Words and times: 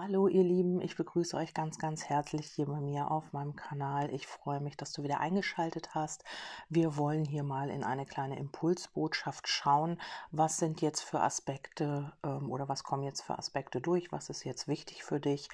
Hallo 0.00 0.28
ihr 0.28 0.44
Lieben, 0.44 0.80
ich 0.80 0.94
begrüße 0.94 1.36
euch 1.36 1.54
ganz, 1.54 1.76
ganz 1.76 2.04
herzlich 2.04 2.46
hier 2.46 2.66
bei 2.66 2.80
mir 2.80 3.10
auf 3.10 3.32
meinem 3.32 3.56
Kanal. 3.56 4.14
Ich 4.14 4.28
freue 4.28 4.60
mich, 4.60 4.76
dass 4.76 4.92
du 4.92 5.02
wieder 5.02 5.18
eingeschaltet 5.18 5.92
hast. 5.92 6.22
Wir 6.68 6.96
wollen 6.96 7.24
hier 7.24 7.42
mal 7.42 7.68
in 7.68 7.82
eine 7.82 8.06
kleine 8.06 8.38
Impulsbotschaft 8.38 9.48
schauen. 9.48 10.00
Was 10.30 10.58
sind 10.58 10.82
jetzt 10.82 11.00
für 11.00 11.20
Aspekte 11.20 12.12
ähm, 12.22 12.48
oder 12.52 12.68
was 12.68 12.84
kommen 12.84 13.02
jetzt 13.02 13.22
für 13.22 13.36
Aspekte 13.36 13.80
durch? 13.80 14.12
Was 14.12 14.30
ist 14.30 14.44
jetzt 14.44 14.68
wichtig 14.68 15.02
für 15.02 15.18
dich? 15.18 15.48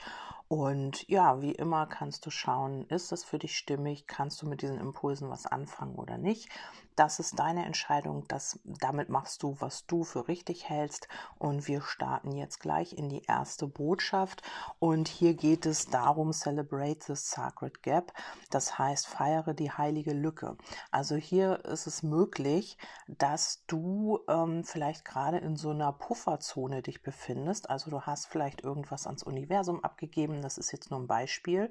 Und 0.46 1.08
ja, 1.08 1.40
wie 1.40 1.52
immer 1.52 1.86
kannst 1.86 2.26
du 2.26 2.30
schauen, 2.30 2.84
ist 2.88 3.12
das 3.12 3.24
für 3.24 3.38
dich 3.38 3.56
stimmig? 3.56 4.06
Kannst 4.06 4.42
du 4.42 4.46
mit 4.46 4.60
diesen 4.60 4.78
Impulsen 4.78 5.30
was 5.30 5.46
anfangen 5.46 5.94
oder 5.94 6.18
nicht? 6.18 6.50
Das 6.96 7.18
ist 7.18 7.38
deine 7.38 7.64
Entscheidung. 7.64 8.26
Das, 8.28 8.58
damit 8.64 9.08
machst 9.08 9.42
du, 9.42 9.56
was 9.58 9.86
du 9.86 10.04
für 10.04 10.28
richtig 10.28 10.68
hältst. 10.68 11.08
Und 11.38 11.66
wir 11.66 11.82
starten 11.82 12.32
jetzt 12.32 12.60
gleich 12.60 12.96
in 12.96 13.08
die 13.08 13.24
erste 13.24 13.66
Botschaft. 13.66 14.42
Und 14.78 15.08
hier 15.08 15.34
geht 15.34 15.66
es 15.66 15.86
darum, 15.86 16.32
celebrate 16.32 17.04
the 17.06 17.16
sacred 17.16 17.82
gap. 17.82 18.12
Das 18.50 18.78
heißt, 18.78 19.06
feiere 19.06 19.54
die 19.54 19.72
heilige 19.72 20.12
Lücke. 20.12 20.56
Also 20.90 21.16
hier 21.16 21.64
ist 21.64 21.86
es 21.86 22.02
möglich, 22.02 22.78
dass 23.08 23.64
du 23.66 24.20
ähm, 24.28 24.64
vielleicht 24.64 25.04
gerade 25.04 25.38
in 25.38 25.56
so 25.56 25.70
einer 25.70 25.92
Pufferzone 25.92 26.82
dich 26.82 27.02
befindest. 27.02 27.70
Also 27.70 27.90
du 27.90 28.02
hast 28.02 28.26
vielleicht 28.26 28.62
irgendwas 28.62 29.06
ans 29.06 29.22
Universum 29.22 29.82
abgegeben. 29.82 30.42
Das 30.42 30.58
ist 30.58 30.72
jetzt 30.72 30.90
nur 30.90 31.00
ein 31.00 31.06
Beispiel. 31.06 31.70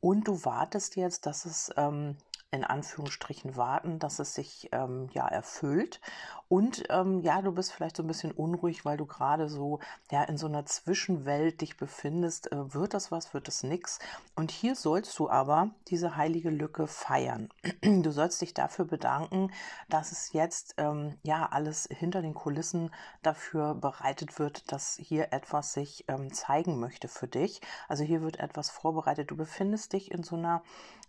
Und 0.00 0.28
du 0.28 0.44
wartest 0.44 0.96
jetzt, 0.96 1.26
dass 1.26 1.44
es 1.44 1.72
ähm, 1.76 2.16
in 2.54 2.64
Anführungsstrichen 2.64 3.56
warten, 3.56 3.98
dass 3.98 4.20
es 4.20 4.34
sich 4.34 4.68
ähm, 4.72 5.08
ja 5.12 5.26
erfüllt. 5.26 6.00
Und 6.48 6.84
ähm, 6.88 7.20
ja, 7.22 7.42
du 7.42 7.50
bist 7.50 7.72
vielleicht 7.72 7.96
so 7.96 8.02
ein 8.02 8.06
bisschen 8.06 8.30
unruhig, 8.30 8.84
weil 8.84 8.96
du 8.96 9.06
gerade 9.06 9.48
so 9.48 9.80
ja 10.12 10.22
in 10.22 10.36
so 10.36 10.46
einer 10.46 10.64
Zwischenwelt 10.66 11.60
dich 11.60 11.76
befindest. 11.76 12.52
Äh, 12.52 12.74
wird 12.74 12.94
das 12.94 13.10
was, 13.10 13.34
wird 13.34 13.48
das 13.48 13.64
nix? 13.64 13.98
Und 14.36 14.52
hier 14.52 14.76
sollst 14.76 15.18
du 15.18 15.28
aber 15.28 15.70
diese 15.88 16.16
heilige 16.16 16.50
Lücke 16.50 16.86
feiern. 16.86 17.48
Du 18.04 18.10
sollst 18.10 18.40
dich 18.40 18.54
dafür 18.54 18.84
bedanken, 18.84 19.50
dass 19.88 20.12
es 20.12 20.32
jetzt 20.32 20.74
ähm, 20.76 21.18
ja 21.22 21.48
alles 21.50 21.88
hinter 21.90 22.22
den 22.22 22.34
Kulissen 22.34 22.90
dafür 23.22 23.74
bereitet 23.74 24.38
wird, 24.38 24.70
dass 24.72 24.98
hier 25.00 25.32
etwas 25.32 25.72
sich 25.72 26.04
ähm, 26.08 26.32
zeigen 26.32 26.78
möchte 26.78 27.08
für 27.08 27.26
dich. 27.26 27.62
Also 27.88 28.04
hier 28.04 28.22
wird 28.22 28.38
etwas 28.38 28.70
vorbereitet. 28.70 29.30
Du 29.30 29.36
befindest 29.36 29.92
dich 29.92 30.10
in 30.10 30.22
so 30.22 30.36
einer 30.36 30.62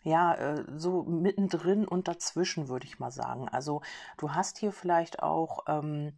ja, 0.06 0.36
äh, 0.36 0.64
so 0.78 1.04
mittendrin 1.36 1.86
und 1.88 2.08
dazwischen, 2.08 2.70
würde 2.70 2.86
ich 2.86 3.00
mal 3.00 3.12
sagen. 3.12 3.50
Also 3.50 3.82
du 4.18 4.34
hast 4.34 4.58
hier 4.58 4.72
vielleicht 4.72 5.22
auch, 5.22 5.66
ähm, 5.68 6.14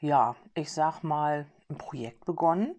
ja, 0.00 0.34
ich 0.54 0.72
sag 0.72 1.02
mal, 1.02 1.46
ein 1.70 1.78
Projekt 1.78 2.24
begonnen 2.24 2.74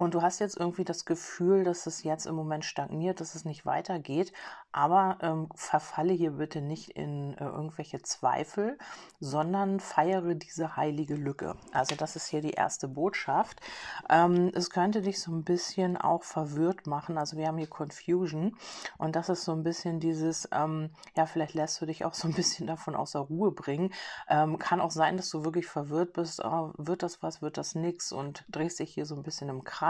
und 0.00 0.14
du 0.14 0.22
hast 0.22 0.38
jetzt 0.38 0.56
irgendwie 0.56 0.84
das 0.84 1.04
Gefühl, 1.04 1.62
dass 1.62 1.86
es 1.86 2.02
jetzt 2.04 2.24
im 2.24 2.34
Moment 2.34 2.64
stagniert, 2.64 3.20
dass 3.20 3.34
es 3.34 3.44
nicht 3.44 3.66
weitergeht. 3.66 4.32
Aber 4.72 5.18
ähm, 5.20 5.48
verfalle 5.54 6.12
hier 6.12 6.30
bitte 6.30 6.62
nicht 6.62 6.90
in 6.90 7.34
äh, 7.34 7.44
irgendwelche 7.44 8.00
Zweifel, 8.00 8.78
sondern 9.18 9.78
feiere 9.80 10.34
diese 10.34 10.76
heilige 10.76 11.16
Lücke. 11.16 11.56
Also 11.72 11.96
das 11.96 12.16
ist 12.16 12.28
hier 12.28 12.40
die 12.40 12.52
erste 12.52 12.88
Botschaft. 12.88 13.60
Ähm, 14.08 14.50
es 14.54 14.70
könnte 14.70 15.02
dich 15.02 15.20
so 15.20 15.32
ein 15.32 15.44
bisschen 15.44 15.96
auch 15.96 16.22
verwirrt 16.22 16.86
machen. 16.86 17.18
Also 17.18 17.36
wir 17.36 17.48
haben 17.48 17.58
hier 17.58 17.66
Confusion 17.66 18.56
und 18.96 19.16
das 19.16 19.28
ist 19.28 19.44
so 19.44 19.52
ein 19.52 19.64
bisschen 19.64 20.00
dieses, 20.00 20.48
ähm, 20.52 20.90
ja, 21.16 21.26
vielleicht 21.26 21.54
lässt 21.54 21.80
du 21.82 21.86
dich 21.86 22.04
auch 22.04 22.14
so 22.14 22.26
ein 22.28 22.34
bisschen 22.34 22.66
davon 22.66 22.94
außer 22.94 23.18
Ruhe 23.18 23.50
bringen. 23.50 23.92
Ähm, 24.28 24.58
kann 24.58 24.80
auch 24.80 24.92
sein, 24.92 25.18
dass 25.18 25.28
du 25.28 25.44
wirklich 25.44 25.66
verwirrt 25.66 26.14
bist. 26.14 26.42
Oh, 26.42 26.72
wird 26.78 27.02
das 27.02 27.22
was, 27.22 27.42
wird 27.42 27.58
das 27.58 27.74
nix 27.74 28.12
und 28.12 28.46
drehst 28.48 28.78
dich 28.78 28.94
hier 28.94 29.04
so 29.04 29.16
ein 29.16 29.24
bisschen 29.24 29.48
im 29.48 29.64
Kreis, 29.64 29.89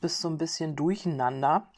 bist 0.00 0.20
so 0.20 0.28
ein 0.28 0.38
bisschen 0.38 0.76
durcheinander. 0.76 1.70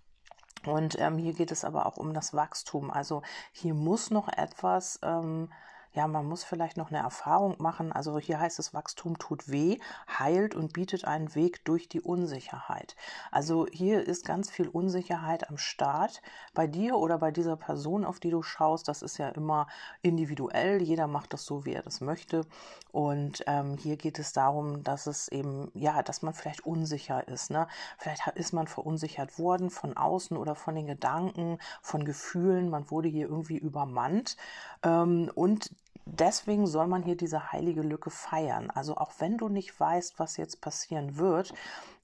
Und 0.66 0.98
ähm, 0.98 1.19
hier 1.19 1.34
geht 1.34 1.53
es 1.53 1.65
aber 1.65 1.87
auch 1.87 1.97
um 1.97 2.15
das 2.15 2.34
Wachstum. 2.34 2.91
Also 2.91 3.22
hier 3.53 3.75
muss 3.75 4.10
noch 4.10 4.28
etwas 4.28 4.98
ähm, 5.03 5.53
ja, 5.94 6.09
man 6.09 6.27
muss 6.27 6.43
vielleicht 6.43 6.77
noch 6.77 6.91
eine 6.91 6.99
Erfahrung 6.99 7.55
machen. 7.59 7.93
Also 7.93 8.19
hier 8.19 8.41
heißt 8.41 8.59
es, 8.59 8.75
Wachstum 8.75 9.19
tut 9.19 9.49
weh, 9.50 9.78
heilt 10.19 10.55
und 10.56 10.72
bietet 10.72 11.05
einen 11.05 11.34
Weg 11.37 11.65
durch 11.65 11.88
die 11.88 12.00
Unsicherheit. 12.00 12.97
Also 13.31 13.66
hier 13.71 14.06
ist 14.06 14.27
ganz 14.27 14.50
viel 14.50 14.69
Unsicherheit 14.69 15.49
am 15.49 15.56
Start 15.56 16.21
bei 16.53 16.66
dir 16.66 16.97
oder 16.97 17.19
bei 17.19 17.31
dieser 17.31 17.56
Person, 17.56 18.05
auf 18.05 18.19
die 18.19 18.31
du 18.31 18.43
schaust. 18.43 18.88
Das 18.88 19.03
ist 19.03 19.19
ja 19.19 19.28
immer 19.28 19.69
individuell. 20.03 20.82
Jeder 20.82 21.06
macht 21.06 21.32
das 21.32 21.44
so, 21.44 21.65
wie 21.65 21.75
er 21.75 21.82
das 21.82 22.00
möchte. 22.00 22.44
Und 22.91 23.44
ähm, 23.47 23.76
hier 23.76 23.97
geht 23.97 24.19
es 24.19 24.32
darum, 24.32 24.82
dass 24.82 25.06
es 25.06 25.28
eben, 25.28 25.71
ja, 25.75 26.03
dass 26.03 26.22
man 26.22 26.34
vielleicht 26.34 26.66
unsicher 26.66 27.26
ist. 27.28 27.50
Ne? 27.50 27.69
Vielleicht 27.99 28.26
ist 28.34 28.53
man 28.53 28.66
verunsichert 28.66 29.38
worden 29.38 29.71
von 29.71 29.97
außen 29.97 30.37
oder 30.37 30.56
von 30.56 30.75
den 30.75 30.87
Gedanken, 30.87 31.59
von 31.82 32.05
Gefühlen. 32.05 32.69
Man 32.69 32.91
wurde 32.91 33.09
hier 33.09 33.28
irgendwie 33.28 33.59
übermannt. 33.59 34.37
Ähm, 34.82 35.31
und 35.34 35.71
deswegen 36.06 36.66
soll 36.66 36.87
man 36.87 37.03
hier 37.03 37.16
diese 37.16 37.53
heilige 37.53 37.82
Lücke 37.82 38.10
feiern. 38.10 38.70
Also 38.70 38.97
auch 38.97 39.12
wenn 39.19 39.38
du 39.38 39.48
nicht 39.48 39.78
weißt, 39.78 40.19
was 40.19 40.37
jetzt 40.37 40.60
passieren 40.60 41.16
wird, 41.16 41.53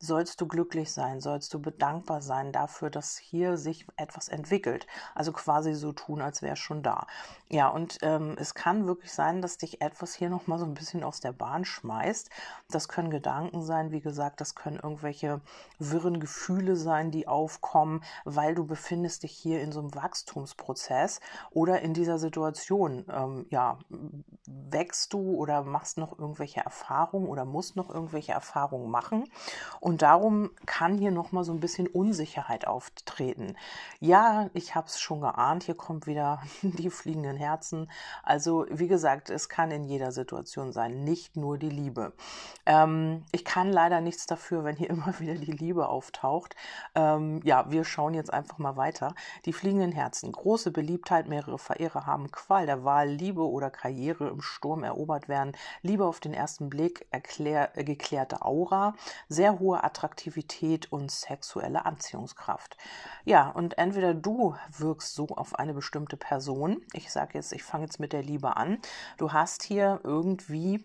sollst 0.00 0.40
du 0.40 0.48
glücklich 0.48 0.92
sein, 0.92 1.20
sollst 1.20 1.52
du 1.54 1.60
bedankbar 1.60 2.22
sein 2.22 2.52
dafür, 2.52 2.90
dass 2.90 3.18
hier 3.18 3.56
sich 3.56 3.86
etwas 3.96 4.28
entwickelt. 4.28 4.86
Also 5.14 5.32
quasi 5.32 5.74
so 5.74 5.92
tun, 5.92 6.22
als 6.22 6.42
wäre 6.42 6.54
es 6.54 6.58
schon 6.58 6.82
da. 6.82 7.06
Ja, 7.48 7.68
und 7.68 7.98
ähm, 8.02 8.36
es 8.38 8.54
kann 8.54 8.86
wirklich 8.86 9.12
sein, 9.12 9.42
dass 9.42 9.58
dich 9.58 9.82
etwas 9.82 10.14
hier 10.14 10.30
nochmal 10.30 10.58
so 10.58 10.64
ein 10.64 10.74
bisschen 10.74 11.04
aus 11.04 11.20
der 11.20 11.32
Bahn 11.32 11.64
schmeißt. 11.64 12.30
Das 12.70 12.88
können 12.88 13.10
Gedanken 13.10 13.62
sein, 13.62 13.90
wie 13.90 14.00
gesagt, 14.00 14.40
das 14.40 14.54
können 14.54 14.78
irgendwelche 14.82 15.40
wirren 15.78 16.20
Gefühle 16.20 16.76
sein, 16.76 17.10
die 17.10 17.28
aufkommen, 17.28 18.02
weil 18.24 18.54
du 18.54 18.64
befindest 18.66 19.24
dich 19.24 19.32
hier 19.32 19.60
in 19.60 19.72
so 19.72 19.80
einem 19.80 19.94
Wachstumsprozess 19.94 21.20
oder 21.50 21.82
in 21.82 21.92
dieser 21.92 22.18
Situation. 22.18 23.04
Ähm, 23.10 23.46
ja, 23.50 23.78
wächst 24.46 25.12
du 25.12 25.34
oder 25.34 25.62
machst 25.62 25.98
noch 25.98 26.18
irgendwelche 26.18 26.60
Erfahrungen 26.60 27.28
oder 27.28 27.44
musst 27.44 27.76
noch 27.76 27.90
irgendwelche 27.90 28.32
Erfahrungen 28.32 28.90
machen. 28.90 29.24
Und 29.80 29.89
darum 29.98 30.50
kann 30.66 30.98
hier 30.98 31.10
nochmal 31.10 31.44
so 31.44 31.52
ein 31.52 31.60
bisschen 31.60 31.86
Unsicherheit 31.86 32.66
auftreten. 32.66 33.56
Ja, 33.98 34.50
ich 34.54 34.74
habe 34.74 34.86
es 34.86 35.00
schon 35.00 35.20
geahnt, 35.20 35.64
hier 35.64 35.74
kommt 35.74 36.06
wieder 36.06 36.42
die 36.62 36.90
fliegenden 36.90 37.36
Herzen. 37.36 37.90
Also 38.22 38.66
wie 38.70 38.88
gesagt, 38.88 39.30
es 39.30 39.48
kann 39.48 39.70
in 39.70 39.84
jeder 39.84 40.12
Situation 40.12 40.72
sein, 40.72 41.04
nicht 41.04 41.36
nur 41.36 41.58
die 41.58 41.70
Liebe. 41.70 42.12
Ähm, 42.66 43.24
ich 43.32 43.44
kann 43.44 43.72
leider 43.72 44.00
nichts 44.00 44.26
dafür, 44.26 44.64
wenn 44.64 44.76
hier 44.76 44.90
immer 44.90 45.18
wieder 45.18 45.34
die 45.34 45.52
Liebe 45.52 45.88
auftaucht. 45.88 46.56
Ähm, 46.94 47.40
ja, 47.44 47.70
wir 47.70 47.84
schauen 47.84 48.14
jetzt 48.14 48.32
einfach 48.32 48.58
mal 48.58 48.76
weiter. 48.76 49.14
Die 49.44 49.52
fliegenden 49.52 49.92
Herzen, 49.92 50.32
große 50.32 50.70
Beliebtheit, 50.70 51.28
mehrere 51.28 51.58
Verehrer 51.58 52.06
haben 52.06 52.30
Qual 52.30 52.66
der 52.66 52.84
Wahl, 52.84 53.08
Liebe 53.08 53.48
oder 53.48 53.70
Karriere 53.70 54.28
im 54.28 54.40
Sturm 54.40 54.84
erobert 54.84 55.28
werden. 55.28 55.52
Liebe 55.82 56.04
auf 56.04 56.20
den 56.20 56.34
ersten 56.34 56.68
Blick, 56.70 57.06
erklär, 57.10 57.76
äh, 57.76 57.84
geklärte 57.84 58.42
Aura, 58.42 58.94
sehr 59.28 59.58
hohe 59.58 59.79
Attraktivität 59.84 60.92
und 60.92 61.10
sexuelle 61.10 61.84
Anziehungskraft. 61.86 62.76
Ja, 63.24 63.48
und 63.50 63.78
entweder 63.78 64.14
du 64.14 64.56
wirkst 64.76 65.14
so 65.14 65.26
auf 65.28 65.54
eine 65.54 65.74
bestimmte 65.74 66.16
Person, 66.16 66.82
ich 66.92 67.10
sage 67.10 67.32
jetzt, 67.34 67.52
ich 67.52 67.62
fange 67.62 67.84
jetzt 67.84 68.00
mit 68.00 68.12
der 68.12 68.22
Liebe 68.22 68.56
an, 68.56 68.78
du 69.18 69.32
hast 69.32 69.62
hier 69.62 70.00
irgendwie 70.04 70.84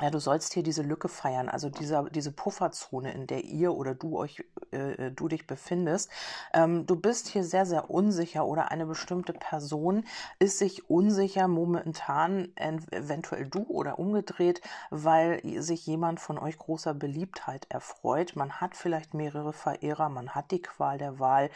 ja, 0.00 0.10
du 0.10 0.18
sollst 0.18 0.52
hier 0.52 0.62
diese 0.62 0.82
Lücke 0.82 1.08
feiern, 1.08 1.48
also 1.48 1.70
dieser, 1.70 2.10
diese 2.10 2.30
Pufferzone, 2.30 3.12
in 3.12 3.26
der 3.26 3.44
ihr 3.44 3.72
oder 3.72 3.94
du 3.94 4.18
euch, 4.18 4.44
äh, 4.70 5.10
du 5.10 5.26
dich 5.26 5.46
befindest. 5.46 6.10
Ähm, 6.52 6.86
du 6.86 6.96
bist 6.96 7.28
hier 7.28 7.44
sehr, 7.44 7.64
sehr 7.64 7.88
unsicher 7.90 8.44
oder 8.44 8.70
eine 8.70 8.84
bestimmte 8.84 9.32
Person 9.32 10.04
ist 10.38 10.58
sich 10.58 10.90
unsicher 10.90 11.48
momentan, 11.48 12.52
eventuell 12.56 13.46
du 13.46 13.62
oder 13.68 13.98
umgedreht, 13.98 14.60
weil 14.90 15.40
sich 15.62 15.86
jemand 15.86 16.20
von 16.20 16.38
euch 16.38 16.58
großer 16.58 16.92
Beliebtheit 16.92 17.66
erfreut. 17.70 18.36
Man 18.36 18.60
hat 18.60 18.76
vielleicht 18.76 19.14
mehrere 19.14 19.54
Verehrer, 19.54 20.10
man 20.10 20.34
hat 20.34 20.50
die 20.50 20.60
Qual 20.60 20.98
der 20.98 21.18
Wahl. 21.18 21.48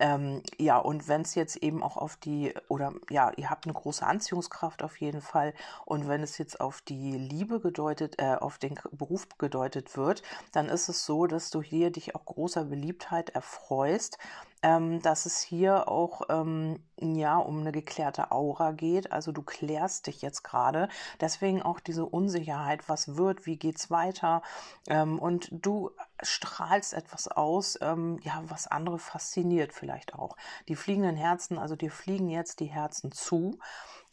Ähm, 0.00 0.42
ja, 0.58 0.78
und 0.78 1.06
wenn 1.06 1.20
es 1.20 1.36
jetzt 1.36 1.56
eben 1.58 1.80
auch 1.84 1.96
auf 1.96 2.16
die, 2.16 2.54
oder 2.68 2.92
ja, 3.08 3.30
ihr 3.36 3.50
habt 3.50 3.66
eine 3.66 3.74
große 3.74 4.04
Anziehungskraft 4.04 4.82
auf 4.82 5.00
jeden 5.00 5.20
Fall. 5.20 5.54
Und 5.84 6.08
wenn 6.08 6.24
es 6.24 6.38
jetzt 6.38 6.60
auf 6.60 6.80
die 6.80 7.12
Liebe 7.12 7.60
gedeutet 7.60 7.83
gedeutet, 7.84 8.18
äh, 8.18 8.36
auf 8.40 8.58
den 8.58 8.78
Beruf 8.92 9.28
gedeutet 9.38 9.96
wird, 9.96 10.22
dann 10.52 10.68
ist 10.68 10.88
es 10.88 11.04
so, 11.04 11.26
dass 11.26 11.50
du 11.50 11.62
hier 11.62 11.90
dich 11.90 12.14
auch 12.14 12.24
großer 12.24 12.64
Beliebtheit 12.64 13.30
erfreust, 13.30 14.18
ähm, 14.62 15.02
dass 15.02 15.26
es 15.26 15.42
hier 15.42 15.88
auch 15.88 16.22
ähm, 16.30 16.80
ja 16.98 17.36
um 17.36 17.60
eine 17.60 17.72
geklärte 17.72 18.32
Aura 18.32 18.72
geht. 18.72 19.12
Also 19.12 19.32
du 19.32 19.42
klärst 19.42 20.06
dich 20.06 20.22
jetzt 20.22 20.42
gerade. 20.42 20.88
Deswegen 21.20 21.60
auch 21.60 21.78
diese 21.78 22.06
Unsicherheit, 22.06 22.88
was 22.88 23.16
wird, 23.16 23.44
wie 23.44 23.58
geht's 23.58 23.90
weiter. 23.90 24.40
Ähm, 24.88 25.18
und 25.18 25.48
du 25.52 25.90
strahlst 26.22 26.94
etwas 26.94 27.28
aus, 27.28 27.78
ähm, 27.82 28.18
ja, 28.22 28.42
was 28.46 28.66
andere 28.66 28.98
fasziniert 28.98 29.74
vielleicht 29.74 30.14
auch. 30.14 30.36
Die 30.68 30.76
fliegenden 30.76 31.16
Herzen, 31.16 31.58
also 31.58 31.76
dir 31.76 31.90
fliegen 31.90 32.30
jetzt 32.30 32.60
die 32.60 32.66
Herzen 32.66 33.12
zu. 33.12 33.58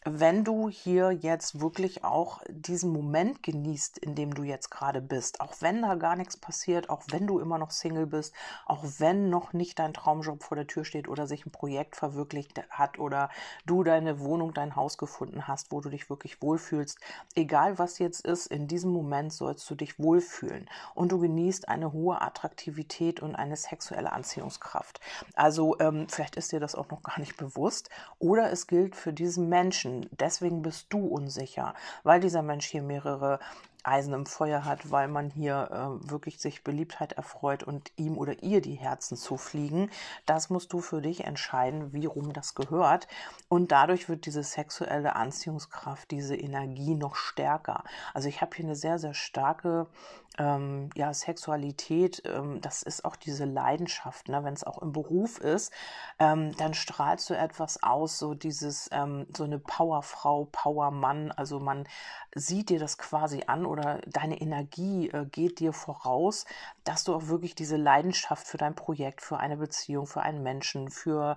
Wenn 0.03 0.43
du 0.43 0.67
hier 0.67 1.11
jetzt 1.11 1.61
wirklich 1.61 2.03
auch 2.03 2.41
diesen 2.49 2.91
Moment 2.91 3.43
genießt, 3.43 3.99
in 3.99 4.15
dem 4.15 4.33
du 4.33 4.41
jetzt 4.41 4.71
gerade 4.71 4.99
bist, 4.99 5.39
auch 5.41 5.53
wenn 5.59 5.83
da 5.83 5.93
gar 5.93 6.15
nichts 6.15 6.37
passiert, 6.37 6.89
auch 6.89 7.03
wenn 7.11 7.27
du 7.27 7.39
immer 7.39 7.59
noch 7.59 7.69
Single 7.69 8.07
bist, 8.07 8.33
auch 8.65 8.83
wenn 8.97 9.29
noch 9.29 9.53
nicht 9.53 9.77
dein 9.77 9.93
Traumjob 9.93 10.41
vor 10.41 10.57
der 10.57 10.65
Tür 10.65 10.85
steht 10.85 11.07
oder 11.07 11.27
sich 11.27 11.45
ein 11.45 11.51
Projekt 11.51 11.95
verwirklicht 11.95 12.63
hat 12.71 12.97
oder 12.97 13.29
du 13.67 13.83
deine 13.83 14.19
Wohnung, 14.19 14.55
dein 14.55 14.75
Haus 14.75 14.97
gefunden 14.97 15.47
hast, 15.47 15.71
wo 15.71 15.81
du 15.81 15.89
dich 15.89 16.09
wirklich 16.09 16.41
wohlfühlst, 16.41 16.97
egal 17.35 17.77
was 17.77 17.99
jetzt 17.99 18.25
ist, 18.25 18.47
in 18.47 18.67
diesem 18.67 18.91
Moment 18.91 19.31
sollst 19.31 19.69
du 19.69 19.75
dich 19.75 19.99
wohlfühlen 19.99 20.67
und 20.95 21.11
du 21.11 21.19
genießt 21.19 21.69
eine 21.69 21.93
hohe 21.93 22.19
Attraktivität 22.19 23.19
und 23.19 23.35
eine 23.35 23.55
sexuelle 23.55 24.13
Anziehungskraft. 24.13 24.99
Also 25.35 25.79
ähm, 25.79 26.07
vielleicht 26.09 26.37
ist 26.37 26.51
dir 26.51 26.59
das 26.59 26.73
auch 26.73 26.89
noch 26.89 27.03
gar 27.03 27.19
nicht 27.19 27.37
bewusst 27.37 27.91
oder 28.17 28.51
es 28.51 28.65
gilt 28.65 28.95
für 28.95 29.13
diesen 29.13 29.47
Menschen, 29.47 29.90
Menschen. 29.91 30.09
Deswegen 30.19 30.61
bist 30.61 30.87
du 30.89 31.05
unsicher, 31.05 31.73
weil 32.03 32.19
dieser 32.19 32.41
Mensch 32.41 32.65
hier 32.65 32.81
mehrere 32.81 33.39
Eisen 33.83 34.13
im 34.13 34.27
Feuer 34.27 34.63
hat, 34.63 34.91
weil 34.91 35.07
man 35.07 35.31
hier 35.31 35.69
äh, 35.71 36.11
wirklich 36.11 36.39
sich 36.39 36.63
Beliebtheit 36.63 37.13
erfreut 37.13 37.63
und 37.63 37.91
ihm 37.95 38.15
oder 38.15 38.43
ihr 38.43 38.61
die 38.61 38.75
Herzen 38.75 39.17
zufliegen. 39.17 39.89
Das 40.27 40.51
musst 40.51 40.71
du 40.71 40.81
für 40.81 41.01
dich 41.01 41.23
entscheiden, 41.23 41.91
wie 41.91 42.05
rum 42.05 42.31
das 42.31 42.53
gehört. 42.53 43.07
Und 43.49 43.71
dadurch 43.71 44.07
wird 44.07 44.27
diese 44.27 44.43
sexuelle 44.43 45.15
Anziehungskraft, 45.15 46.11
diese 46.11 46.35
Energie 46.35 46.93
noch 46.93 47.15
stärker. 47.15 47.83
Also 48.13 48.29
ich 48.29 48.41
habe 48.41 48.55
hier 48.55 48.65
eine 48.65 48.75
sehr, 48.75 48.99
sehr 48.99 49.15
starke 49.15 49.87
ähm, 50.37 50.89
ja, 50.95 51.13
Sexualität. 51.13 52.23
Ähm, 52.25 52.61
das 52.61 52.83
ist 52.83 53.05
auch 53.05 53.15
diese 53.15 53.45
Leidenschaft. 53.45 54.29
Ne? 54.29 54.43
Wenn 54.43 54.53
es 54.53 54.63
auch 54.63 54.81
im 54.81 54.91
Beruf 54.91 55.39
ist, 55.39 55.71
ähm, 56.19 56.55
dann 56.57 56.73
strahlst 56.73 57.29
du 57.29 57.33
etwas 57.37 57.83
aus, 57.83 58.17
so 58.17 58.33
dieses, 58.33 58.89
ähm, 58.91 59.27
so 59.35 59.43
eine 59.43 59.59
Powerfrau, 59.59 60.47
Powermann. 60.51 61.31
Also 61.31 61.59
man 61.59 61.87
sieht 62.33 62.69
dir 62.69 62.79
das 62.79 62.97
quasi 62.97 63.43
an 63.47 63.65
oder 63.65 63.99
deine 64.07 64.39
Energie 64.39 65.09
äh, 65.09 65.25
geht 65.25 65.59
dir 65.59 65.73
voraus, 65.73 66.45
dass 66.83 67.03
du 67.03 67.13
auch 67.13 67.27
wirklich 67.27 67.55
diese 67.55 67.77
Leidenschaft 67.77 68.47
für 68.47 68.57
dein 68.57 68.75
Projekt, 68.75 69.21
für 69.21 69.37
eine 69.37 69.57
Beziehung, 69.57 70.07
für 70.07 70.21
einen 70.21 70.43
Menschen, 70.43 70.89
für 70.89 71.35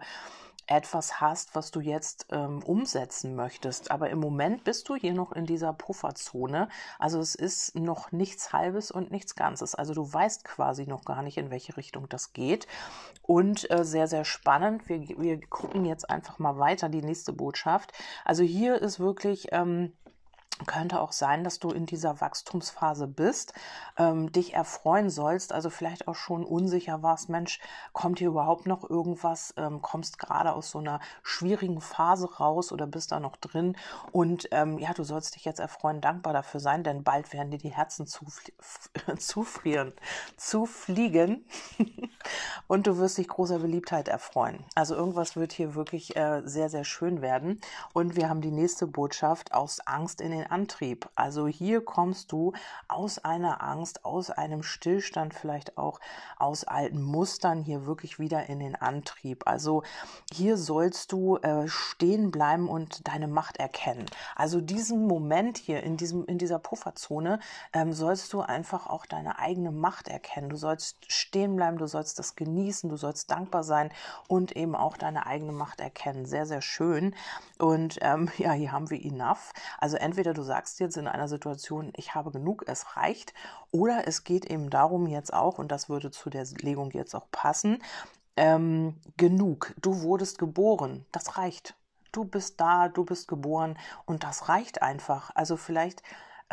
etwas 0.66 1.20
hast, 1.20 1.54
was 1.54 1.70
du 1.70 1.80
jetzt 1.80 2.26
ähm, 2.30 2.62
umsetzen 2.62 3.34
möchtest. 3.34 3.90
Aber 3.90 4.10
im 4.10 4.18
Moment 4.18 4.64
bist 4.64 4.88
du 4.88 4.94
hier 4.94 5.14
noch 5.14 5.32
in 5.32 5.46
dieser 5.46 5.72
Pufferzone. 5.72 6.68
Also 6.98 7.20
es 7.20 7.34
ist 7.34 7.76
noch 7.76 8.12
nichts 8.12 8.52
Halbes 8.52 8.90
und 8.90 9.10
nichts 9.10 9.36
Ganzes. 9.36 9.74
Also 9.74 9.94
du 9.94 10.12
weißt 10.12 10.44
quasi 10.44 10.86
noch 10.86 11.04
gar 11.04 11.22
nicht, 11.22 11.36
in 11.36 11.50
welche 11.50 11.76
Richtung 11.76 12.08
das 12.08 12.32
geht. 12.32 12.66
Und 13.22 13.70
äh, 13.70 13.84
sehr, 13.84 14.06
sehr 14.06 14.24
spannend. 14.24 14.88
Wir, 14.88 15.00
wir 15.18 15.40
gucken 15.46 15.84
jetzt 15.84 16.08
einfach 16.10 16.38
mal 16.38 16.58
weiter, 16.58 16.88
die 16.88 17.02
nächste 17.02 17.32
Botschaft. 17.32 17.92
Also 18.24 18.42
hier 18.42 18.80
ist 18.80 19.00
wirklich. 19.00 19.48
Ähm, 19.52 19.92
könnte 20.66 21.00
auch 21.00 21.12
sein, 21.12 21.42
dass 21.42 21.58
du 21.58 21.70
in 21.70 21.84
dieser 21.84 22.20
Wachstumsphase 22.20 23.08
bist, 23.08 23.54
ähm, 23.98 24.30
dich 24.30 24.54
erfreuen 24.54 25.10
sollst, 25.10 25.52
also 25.52 25.68
vielleicht 25.68 26.06
auch 26.06 26.14
schon 26.14 26.44
unsicher 26.44 27.02
warst, 27.02 27.28
Mensch, 27.28 27.60
kommt 27.92 28.20
hier 28.20 28.28
überhaupt 28.28 28.66
noch 28.66 28.88
irgendwas, 28.88 29.52
ähm, 29.56 29.82
kommst 29.82 30.18
gerade 30.18 30.52
aus 30.52 30.70
so 30.70 30.78
einer 30.78 31.00
schwierigen 31.22 31.80
Phase 31.80 32.32
raus 32.36 32.70
oder 32.70 32.86
bist 32.86 33.10
da 33.10 33.18
noch 33.18 33.36
drin? 33.36 33.76
Und 34.12 34.48
ähm, 34.52 34.78
ja, 34.78 34.92
du 34.94 35.02
sollst 35.02 35.34
dich 35.34 35.44
jetzt 35.44 35.58
erfreuen, 35.58 36.00
dankbar 36.00 36.32
dafür 36.32 36.60
sein, 36.60 36.84
denn 36.84 37.02
bald 37.02 37.32
werden 37.32 37.50
dir 37.50 37.58
die 37.58 37.74
Herzen 37.74 38.06
zufrieren, 39.18 39.92
zufliegen. 40.36 41.44
Und 42.68 42.86
du 42.86 42.98
wirst 42.98 43.18
dich 43.18 43.28
großer 43.28 43.58
Beliebtheit 43.58 44.08
erfreuen. 44.08 44.64
Also 44.74 44.94
irgendwas 44.94 45.36
wird 45.36 45.52
hier 45.52 45.74
wirklich 45.74 46.16
äh, 46.16 46.42
sehr, 46.44 46.68
sehr 46.68 46.84
schön 46.84 47.22
werden. 47.22 47.60
Und 47.92 48.16
wir 48.16 48.28
haben 48.28 48.40
die 48.40 48.50
nächste 48.50 48.86
Botschaft 48.86 49.52
aus 49.52 49.80
Angst 49.80 50.20
in 50.20 50.30
den 50.30 50.43
Antrieb. 50.44 51.08
Also 51.14 51.46
hier 51.46 51.84
kommst 51.84 52.32
du 52.32 52.52
aus 52.88 53.18
einer 53.18 53.62
Angst, 53.62 54.04
aus 54.04 54.30
einem 54.30 54.62
Stillstand, 54.62 55.34
vielleicht 55.34 55.78
auch 55.78 56.00
aus 56.38 56.64
alten 56.64 57.02
Mustern 57.02 57.62
hier 57.62 57.86
wirklich 57.86 58.18
wieder 58.18 58.48
in 58.48 58.58
den 58.58 58.76
Antrieb. 58.76 59.46
Also 59.46 59.82
hier 60.32 60.56
sollst 60.56 61.12
du 61.12 61.36
äh, 61.38 61.68
stehen 61.68 62.30
bleiben 62.30 62.68
und 62.68 63.06
deine 63.08 63.28
Macht 63.28 63.56
erkennen. 63.56 64.06
Also 64.36 64.60
diesen 64.60 65.06
Moment 65.06 65.58
hier 65.58 65.82
in 65.82 65.96
diesem 65.96 66.24
in 66.26 66.38
dieser 66.38 66.58
Pufferzone 66.58 67.40
ähm, 67.72 67.92
sollst 67.92 68.32
du 68.32 68.40
einfach 68.40 68.86
auch 68.86 69.06
deine 69.06 69.38
eigene 69.38 69.70
Macht 69.70 70.08
erkennen. 70.08 70.48
Du 70.48 70.56
sollst 70.56 71.10
stehen 71.10 71.56
bleiben, 71.56 71.78
du 71.78 71.86
sollst 71.86 72.18
das 72.18 72.36
genießen, 72.36 72.90
du 72.90 72.96
sollst 72.96 73.30
dankbar 73.30 73.64
sein 73.64 73.90
und 74.28 74.52
eben 74.56 74.74
auch 74.74 74.96
deine 74.96 75.26
eigene 75.26 75.52
Macht 75.52 75.80
erkennen. 75.80 76.26
Sehr 76.26 76.46
sehr 76.46 76.62
schön. 76.62 77.14
Und 77.58 77.98
ähm, 78.02 78.30
ja, 78.38 78.52
hier 78.52 78.72
haben 78.72 78.90
wir 78.90 79.02
enough. 79.02 79.52
Also 79.78 79.96
entweder 79.96 80.33
du 80.34 80.42
sagst 80.42 80.80
jetzt 80.80 80.96
in 80.96 81.08
einer 81.08 81.28
Situation, 81.28 81.92
ich 81.96 82.14
habe 82.14 82.30
genug, 82.30 82.64
es 82.66 82.96
reicht, 82.96 83.32
oder 83.70 84.06
es 84.06 84.24
geht 84.24 84.46
eben 84.46 84.70
darum 84.70 85.06
jetzt 85.06 85.32
auch, 85.32 85.58
und 85.58 85.72
das 85.72 85.88
würde 85.88 86.10
zu 86.10 86.30
der 86.30 86.44
Legung 86.60 86.90
jetzt 86.90 87.14
auch 87.14 87.30
passen, 87.30 87.82
ähm, 88.36 89.00
genug, 89.16 89.74
du 89.80 90.02
wurdest 90.02 90.38
geboren, 90.38 91.06
das 91.12 91.38
reicht. 91.38 91.76
Du 92.12 92.24
bist 92.24 92.60
da, 92.60 92.88
du 92.88 93.04
bist 93.04 93.26
geboren 93.26 93.76
und 94.06 94.22
das 94.22 94.48
reicht 94.48 94.82
einfach. 94.82 95.30
Also 95.34 95.56
vielleicht 95.56 96.02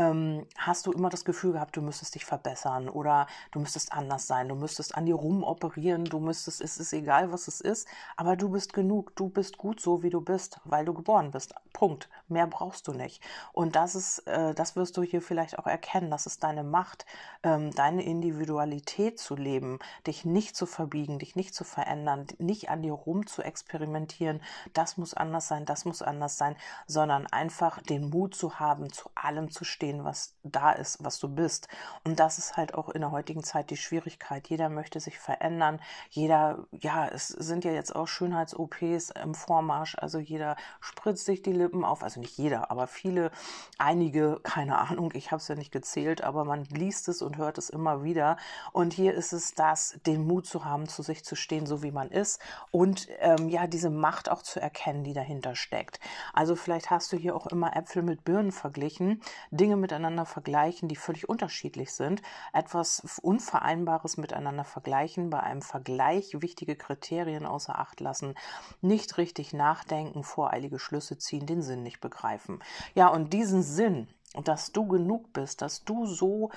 ähm, 0.01 0.47
hast 0.57 0.87
du 0.87 0.91
immer 0.91 1.09
das 1.09 1.25
Gefühl 1.25 1.53
gehabt, 1.53 1.77
du 1.77 1.81
müsstest 1.81 2.15
dich 2.15 2.25
verbessern 2.25 2.89
oder 2.89 3.27
du 3.51 3.59
müsstest 3.59 3.93
anders 3.93 4.25
sein, 4.27 4.49
du 4.49 4.55
müsstest 4.55 4.95
an 4.95 5.05
dir 5.05 5.15
rumoperieren, 5.15 6.05
du 6.05 6.19
müsstest, 6.19 6.61
es 6.61 6.77
ist 6.77 6.93
egal, 6.93 7.31
was 7.31 7.47
es 7.47 7.61
ist, 7.61 7.87
aber 8.17 8.35
du 8.35 8.49
bist 8.49 8.73
genug, 8.73 9.15
du 9.15 9.29
bist 9.29 9.57
gut 9.57 9.79
so, 9.79 10.01
wie 10.01 10.09
du 10.09 10.21
bist, 10.21 10.59
weil 10.63 10.85
du 10.85 10.93
geboren 10.93 11.31
bist. 11.31 11.53
Punkt. 11.73 12.09
Mehr 12.27 12.47
brauchst 12.47 12.87
du 12.87 12.93
nicht. 12.93 13.21
Und 13.53 13.75
das 13.75 13.95
ist, 13.95 14.19
äh, 14.27 14.53
das 14.53 14.75
wirst 14.75 14.97
du 14.97 15.03
hier 15.03 15.21
vielleicht 15.21 15.59
auch 15.59 15.67
erkennen. 15.67 16.11
Das 16.11 16.25
ist 16.25 16.43
deine 16.43 16.63
Macht, 16.63 17.05
ähm, 17.43 17.71
deine 17.71 18.03
Individualität 18.03 19.19
zu 19.19 19.35
leben, 19.35 19.79
dich 20.07 20.25
nicht 20.25 20.55
zu 20.55 20.65
verbiegen, 20.65 21.19
dich 21.19 21.35
nicht 21.35 21.53
zu 21.53 21.63
verändern, 21.63 22.27
nicht 22.39 22.69
an 22.69 22.81
dir 22.81 22.93
rum 22.93 23.27
zu 23.27 23.41
experimentieren. 23.41 24.41
Das 24.73 24.97
muss 24.97 25.13
anders 25.13 25.47
sein, 25.47 25.65
das 25.65 25.85
muss 25.85 26.01
anders 26.01 26.37
sein, 26.37 26.55
sondern 26.87 27.27
einfach 27.27 27.81
den 27.81 28.09
Mut 28.09 28.35
zu 28.35 28.59
haben, 28.59 28.91
zu 28.91 29.09
allem 29.15 29.51
zu 29.51 29.63
stehen 29.63 29.90
stehen, 29.91 30.03
was 30.03 30.35
da 30.43 30.71
ist, 30.71 31.03
was 31.03 31.19
du 31.19 31.27
bist. 31.27 31.67
Und 32.03 32.19
das 32.19 32.37
ist 32.37 32.57
halt 32.57 32.73
auch 32.73 32.89
in 32.89 33.01
der 33.01 33.11
heutigen 33.11 33.43
Zeit 33.43 33.69
die 33.69 33.77
Schwierigkeit. 33.77 34.47
Jeder 34.47 34.69
möchte 34.69 34.99
sich 34.99 35.19
verändern. 35.19 35.79
Jeder, 36.09 36.65
ja, 36.71 37.07
es 37.07 37.27
sind 37.27 37.65
ja 37.65 37.71
jetzt 37.71 37.95
auch 37.95 38.07
Schönheits-OPs 38.07 39.11
im 39.21 39.35
Vormarsch. 39.35 39.95
Also 39.99 40.19
jeder 40.19 40.55
spritzt 40.79 41.25
sich 41.25 41.41
die 41.41 41.51
Lippen 41.51 41.83
auf. 41.83 42.03
Also 42.03 42.19
nicht 42.19 42.37
jeder, 42.37 42.71
aber 42.71 42.87
viele, 42.87 43.31
einige, 43.77 44.39
keine 44.43 44.77
Ahnung, 44.77 45.11
ich 45.13 45.31
habe 45.31 45.41
es 45.41 45.47
ja 45.47 45.55
nicht 45.55 45.71
gezählt, 45.71 46.23
aber 46.23 46.45
man 46.45 46.63
liest 46.65 47.09
es 47.09 47.21
und 47.21 47.37
hört 47.37 47.57
es 47.57 47.69
immer 47.69 48.03
wieder. 48.03 48.37
Und 48.71 48.93
hier 48.93 49.13
ist 49.13 49.33
es 49.33 49.53
das, 49.53 49.99
den 50.05 50.25
Mut 50.25 50.45
zu 50.45 50.65
haben, 50.65 50.87
zu 50.87 51.03
sich 51.03 51.25
zu 51.25 51.35
stehen, 51.35 51.65
so 51.65 51.83
wie 51.83 51.91
man 51.91 52.09
ist. 52.09 52.39
Und 52.71 53.07
ähm, 53.19 53.49
ja, 53.49 53.67
diese 53.67 53.89
Macht 53.89 54.29
auch 54.29 54.41
zu 54.41 54.61
erkennen, 54.61 55.03
die 55.03 55.13
dahinter 55.13 55.55
steckt. 55.55 55.99
Also 56.33 56.55
vielleicht 56.55 56.89
hast 56.89 57.11
du 57.11 57.17
hier 57.17 57.35
auch 57.35 57.47
immer 57.47 57.75
Äpfel 57.75 58.03
mit 58.03 58.23
Birnen 58.23 58.51
verglichen. 58.51 59.21
Dinge 59.51 59.70
Dinge 59.71 59.81
miteinander 59.81 60.25
vergleichen, 60.25 60.89
die 60.89 60.97
völlig 60.97 61.29
unterschiedlich 61.29 61.93
sind, 61.93 62.21
etwas 62.51 63.19
Unvereinbares 63.21 64.17
miteinander 64.17 64.65
vergleichen, 64.65 65.29
bei 65.29 65.39
einem 65.39 65.61
Vergleich 65.61 66.41
wichtige 66.41 66.75
Kriterien 66.75 67.45
außer 67.45 67.79
Acht 67.79 68.01
lassen, 68.01 68.35
nicht 68.81 69.17
richtig 69.17 69.53
nachdenken, 69.53 70.25
voreilige 70.25 70.77
Schlüsse 70.77 71.17
ziehen, 71.17 71.45
den 71.45 71.61
Sinn 71.61 71.83
nicht 71.83 72.01
begreifen. 72.01 72.61
Ja, 72.95 73.07
und 73.07 73.31
diesen 73.31 73.63
Sinn, 73.63 74.09
dass 74.43 74.73
du 74.73 74.85
genug 74.87 75.31
bist, 75.31 75.61
dass 75.61 75.85
du 75.85 76.05
so 76.05 76.51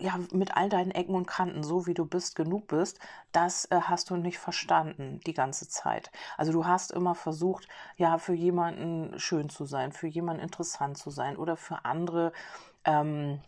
ja, 0.00 0.18
mit 0.32 0.56
all 0.56 0.68
deinen 0.68 0.90
Ecken 0.90 1.14
und 1.14 1.26
Kanten, 1.26 1.62
so 1.62 1.86
wie 1.86 1.94
du 1.94 2.06
bist, 2.06 2.34
genug 2.36 2.68
bist, 2.68 2.98
das 3.32 3.66
äh, 3.66 3.80
hast 3.82 4.10
du 4.10 4.16
nicht 4.16 4.38
verstanden 4.38 5.20
die 5.26 5.34
ganze 5.34 5.68
Zeit. 5.68 6.10
Also 6.36 6.52
du 6.52 6.66
hast 6.66 6.90
immer 6.90 7.14
versucht, 7.14 7.68
ja, 7.96 8.18
für 8.18 8.34
jemanden 8.34 9.18
schön 9.18 9.48
zu 9.48 9.64
sein, 9.66 9.92
für 9.92 10.08
jemanden 10.08 10.42
interessant 10.42 10.98
zu 10.98 11.10
sein 11.10 11.36
oder 11.36 11.56
für 11.56 11.84
andere 11.84 12.32
ähm, 12.84 13.40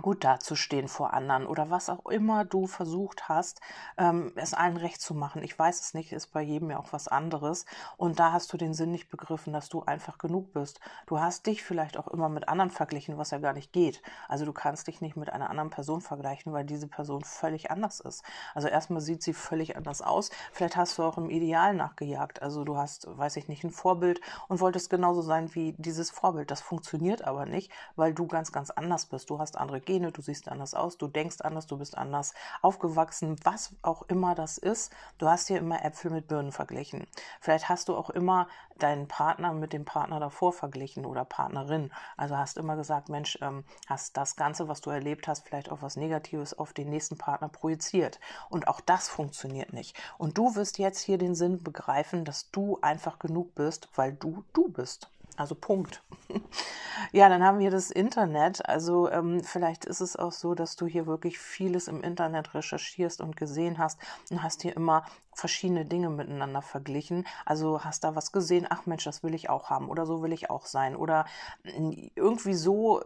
gut 0.00 0.24
dazustehen 0.24 0.88
vor 0.88 1.12
anderen 1.12 1.46
oder 1.46 1.70
was 1.70 1.90
auch 1.90 2.06
immer 2.06 2.44
du 2.44 2.66
versucht 2.66 3.28
hast, 3.28 3.60
ähm, 3.98 4.32
es 4.36 4.54
allen 4.54 4.76
recht 4.78 5.00
zu 5.00 5.14
machen. 5.14 5.42
Ich 5.42 5.58
weiß 5.58 5.80
es 5.80 5.94
nicht, 5.94 6.12
ist 6.12 6.28
bei 6.28 6.40
jedem 6.40 6.70
ja 6.70 6.78
auch 6.78 6.92
was 6.92 7.08
anderes. 7.08 7.66
Und 7.98 8.18
da 8.18 8.32
hast 8.32 8.52
du 8.52 8.56
den 8.56 8.72
Sinn 8.72 8.90
nicht 8.90 9.10
begriffen, 9.10 9.52
dass 9.52 9.68
du 9.68 9.82
einfach 9.82 10.16
genug 10.16 10.52
bist. 10.54 10.80
Du 11.06 11.20
hast 11.20 11.46
dich 11.46 11.62
vielleicht 11.62 11.98
auch 11.98 12.08
immer 12.08 12.30
mit 12.30 12.48
anderen 12.48 12.70
verglichen, 12.70 13.18
was 13.18 13.32
ja 13.32 13.38
gar 13.38 13.52
nicht 13.52 13.72
geht. 13.72 14.02
Also 14.28 14.46
du 14.46 14.52
kannst 14.52 14.86
dich 14.86 15.02
nicht 15.02 15.16
mit 15.16 15.30
einer 15.30 15.50
anderen 15.50 15.70
Person 15.70 16.00
vergleichen, 16.00 16.52
weil 16.52 16.64
diese 16.64 16.88
Person 16.88 17.22
völlig 17.22 17.70
anders 17.70 18.00
ist. 18.00 18.24
Also 18.54 18.68
erstmal 18.68 19.02
sieht 19.02 19.22
sie 19.22 19.34
völlig 19.34 19.76
anders 19.76 20.00
aus. 20.00 20.30
Vielleicht 20.52 20.76
hast 20.76 20.96
du 20.96 21.02
auch 21.02 21.18
im 21.18 21.28
Ideal 21.28 21.74
nachgejagt. 21.74 22.40
Also 22.40 22.64
du 22.64 22.78
hast, 22.78 23.06
weiß 23.06 23.36
ich 23.36 23.48
nicht, 23.48 23.62
ein 23.62 23.70
Vorbild 23.70 24.20
und 24.48 24.60
wolltest 24.60 24.88
genauso 24.88 25.20
sein 25.20 25.54
wie 25.54 25.74
dieses 25.76 26.10
Vorbild. 26.10 26.50
Das 26.50 26.62
funktioniert 26.62 27.22
aber 27.24 27.44
nicht, 27.44 27.70
weil 27.96 28.14
du 28.14 28.26
ganz, 28.26 28.52
ganz 28.52 28.70
anders 28.70 29.06
bist. 29.06 29.28
Du 29.28 29.38
hast 29.38 29.58
andere 29.58 29.81
Gene, 29.86 30.12
du 30.12 30.22
siehst 30.22 30.48
anders 30.48 30.74
aus, 30.74 30.98
du 30.98 31.08
denkst 31.08 31.40
anders, 31.40 31.66
du 31.66 31.76
bist 31.76 31.96
anders 31.96 32.34
aufgewachsen, 32.60 33.36
was 33.44 33.74
auch 33.82 34.02
immer 34.08 34.34
das 34.34 34.58
ist. 34.58 34.92
Du 35.18 35.28
hast 35.28 35.48
hier 35.48 35.58
immer 35.58 35.84
Äpfel 35.84 36.10
mit 36.10 36.28
Birnen 36.28 36.52
verglichen. 36.52 37.06
Vielleicht 37.40 37.68
hast 37.68 37.88
du 37.88 37.96
auch 37.96 38.10
immer 38.10 38.48
deinen 38.78 39.08
Partner 39.08 39.52
mit 39.52 39.72
dem 39.72 39.84
Partner 39.84 40.20
davor 40.20 40.52
verglichen 40.52 41.06
oder 41.06 41.24
Partnerin. 41.24 41.90
Also 42.16 42.36
hast 42.36 42.56
immer 42.56 42.76
gesagt, 42.76 43.08
Mensch, 43.08 43.38
ähm, 43.40 43.64
hast 43.86 44.16
das 44.16 44.36
Ganze, 44.36 44.68
was 44.68 44.80
du 44.80 44.90
erlebt 44.90 45.28
hast, 45.28 45.46
vielleicht 45.46 45.70
auch 45.70 45.82
was 45.82 45.96
Negatives 45.96 46.58
auf 46.58 46.72
den 46.72 46.90
nächsten 46.90 47.18
Partner 47.18 47.48
projiziert. 47.48 48.18
Und 48.48 48.68
auch 48.68 48.80
das 48.80 49.08
funktioniert 49.08 49.72
nicht. 49.72 49.96
Und 50.18 50.38
du 50.38 50.54
wirst 50.54 50.78
jetzt 50.78 51.00
hier 51.00 51.18
den 51.18 51.34
Sinn 51.34 51.62
begreifen, 51.62 52.24
dass 52.24 52.50
du 52.50 52.78
einfach 52.82 53.18
genug 53.18 53.54
bist, 53.54 53.88
weil 53.94 54.12
du 54.12 54.44
du 54.52 54.68
bist. 54.68 55.08
Also 55.36 55.54
Punkt. 55.54 56.02
ja, 57.12 57.28
dann 57.28 57.42
haben 57.42 57.58
wir 57.58 57.70
das 57.70 57.90
Internet. 57.90 58.66
Also 58.68 59.10
ähm, 59.10 59.42
vielleicht 59.42 59.84
ist 59.84 60.00
es 60.00 60.16
auch 60.16 60.32
so, 60.32 60.54
dass 60.54 60.76
du 60.76 60.86
hier 60.86 61.06
wirklich 61.06 61.38
vieles 61.38 61.88
im 61.88 62.02
Internet 62.02 62.54
recherchierst 62.54 63.20
und 63.20 63.36
gesehen 63.36 63.78
hast 63.78 63.98
und 64.30 64.42
hast 64.42 64.62
hier 64.62 64.76
immer 64.76 65.04
verschiedene 65.34 65.86
Dinge 65.86 66.10
miteinander 66.10 66.60
verglichen. 66.60 67.26
Also 67.46 67.82
hast 67.82 68.04
da 68.04 68.14
was 68.14 68.32
gesehen, 68.32 68.66
ach 68.68 68.86
Mensch, 68.86 69.04
das 69.04 69.22
will 69.22 69.34
ich 69.34 69.48
auch 69.48 69.70
haben 69.70 69.88
oder 69.88 70.04
so 70.04 70.22
will 70.22 70.32
ich 70.32 70.50
auch 70.50 70.66
sein. 70.66 70.94
Oder 70.94 71.24
hm, 71.64 72.10
irgendwie 72.14 72.54
so, 72.54 73.00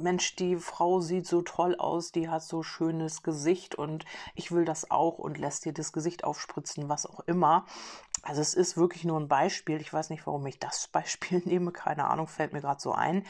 Mensch, 0.00 0.36
die 0.36 0.56
Frau 0.56 1.00
sieht 1.00 1.26
so 1.26 1.42
toll 1.42 1.74
aus, 1.76 2.12
die 2.12 2.28
hat 2.28 2.42
so 2.42 2.62
schönes 2.62 3.22
Gesicht 3.22 3.74
und 3.74 4.04
ich 4.34 4.52
will 4.52 4.64
das 4.64 4.90
auch 4.90 5.18
und 5.18 5.38
lässt 5.38 5.64
dir 5.64 5.72
das 5.72 5.92
Gesicht 5.92 6.24
aufspritzen, 6.24 6.88
was 6.88 7.06
auch 7.06 7.20
immer. 7.26 7.66
Also 8.22 8.40
es 8.40 8.54
ist 8.54 8.76
wirklich 8.76 9.04
nur 9.04 9.18
ein 9.18 9.28
Beispiel. 9.28 9.80
Ich 9.80 9.92
weiß 9.92 10.10
nicht, 10.10 10.26
warum 10.26 10.46
ich 10.46 10.58
das 10.58 10.88
Beispiel 10.92 11.42
nehme. 11.44 11.72
Keine 11.72 12.06
Ahnung, 12.06 12.28
fällt 12.28 12.52
mir 12.52 12.60
gerade 12.60 12.80
so 12.80 12.92
ein. 12.92 13.24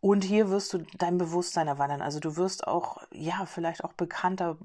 Und 0.00 0.24
hier 0.24 0.50
wirst 0.50 0.72
du 0.72 0.78
dein 0.98 1.18
Bewusstsein 1.18 1.68
erweitern. 1.68 2.02
Also 2.02 2.20
du 2.20 2.36
wirst 2.36 2.66
auch, 2.66 3.02
ja, 3.12 3.46
vielleicht 3.46 3.82
auch 3.82 3.94
bekannter, 3.94 4.56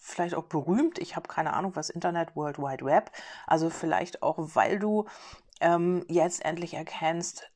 vielleicht 0.00 0.34
auch 0.34 0.44
berühmt. 0.44 0.98
Ich 0.98 1.16
habe 1.16 1.28
keine 1.28 1.52
Ahnung, 1.52 1.72
was 1.74 1.90
Internet, 1.90 2.36
World 2.36 2.58
Wide 2.58 2.84
Web. 2.84 3.10
Also 3.46 3.70
vielleicht 3.70 4.22
auch, 4.22 4.36
weil 4.54 4.78
du 4.78 5.06
ähm, 5.60 6.04
jetzt 6.08 6.44
endlich 6.44 6.74
erkennst, 6.74 7.50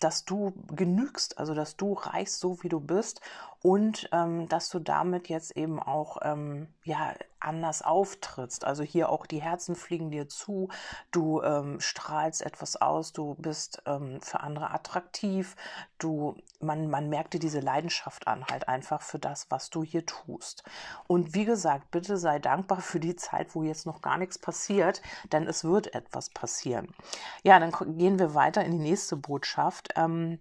dass 0.00 0.24
du 0.24 0.52
genügst, 0.74 1.38
also 1.38 1.54
dass 1.54 1.76
du 1.76 1.94
reichst 1.94 2.40
so 2.40 2.62
wie 2.62 2.68
du 2.68 2.80
bist 2.80 3.20
und 3.64 4.10
ähm, 4.12 4.46
dass 4.50 4.68
du 4.68 4.78
damit 4.78 5.30
jetzt 5.30 5.56
eben 5.56 5.80
auch 5.80 6.18
ähm, 6.20 6.68
ja 6.82 7.14
anders 7.40 7.80
auftrittst. 7.80 8.66
Also 8.66 8.82
hier 8.82 9.08
auch 9.08 9.24
die 9.24 9.40
Herzen 9.40 9.74
fliegen 9.74 10.10
dir 10.10 10.28
zu, 10.28 10.68
du 11.12 11.40
ähm, 11.40 11.80
strahlst 11.80 12.42
etwas 12.42 12.76
aus, 12.76 13.14
du 13.14 13.36
bist 13.36 13.82
ähm, 13.86 14.20
für 14.20 14.40
andere 14.40 14.70
attraktiv, 14.70 15.56
du 15.96 16.36
man 16.60 16.90
man 16.90 17.08
merkt 17.08 17.32
dir 17.32 17.38
diese 17.38 17.60
Leidenschaft 17.60 18.26
an 18.26 18.44
halt 18.50 18.68
einfach 18.68 19.00
für 19.00 19.18
das, 19.18 19.50
was 19.50 19.70
du 19.70 19.82
hier 19.82 20.04
tust. 20.04 20.62
Und 21.06 21.32
wie 21.32 21.46
gesagt, 21.46 21.90
bitte 21.90 22.18
sei 22.18 22.40
dankbar 22.40 22.82
für 22.82 23.00
die 23.00 23.16
Zeit, 23.16 23.54
wo 23.54 23.62
jetzt 23.62 23.86
noch 23.86 24.02
gar 24.02 24.18
nichts 24.18 24.38
passiert, 24.38 25.00
denn 25.32 25.46
es 25.46 25.64
wird 25.64 25.94
etwas 25.94 26.28
passieren. 26.28 26.94
Ja, 27.42 27.58
dann 27.58 27.72
gehen 27.96 28.18
wir 28.18 28.34
weiter 28.34 28.62
in 28.62 28.72
die 28.72 28.90
nächste 28.90 29.16
Botschaft. 29.16 29.88
Ähm, 29.96 30.38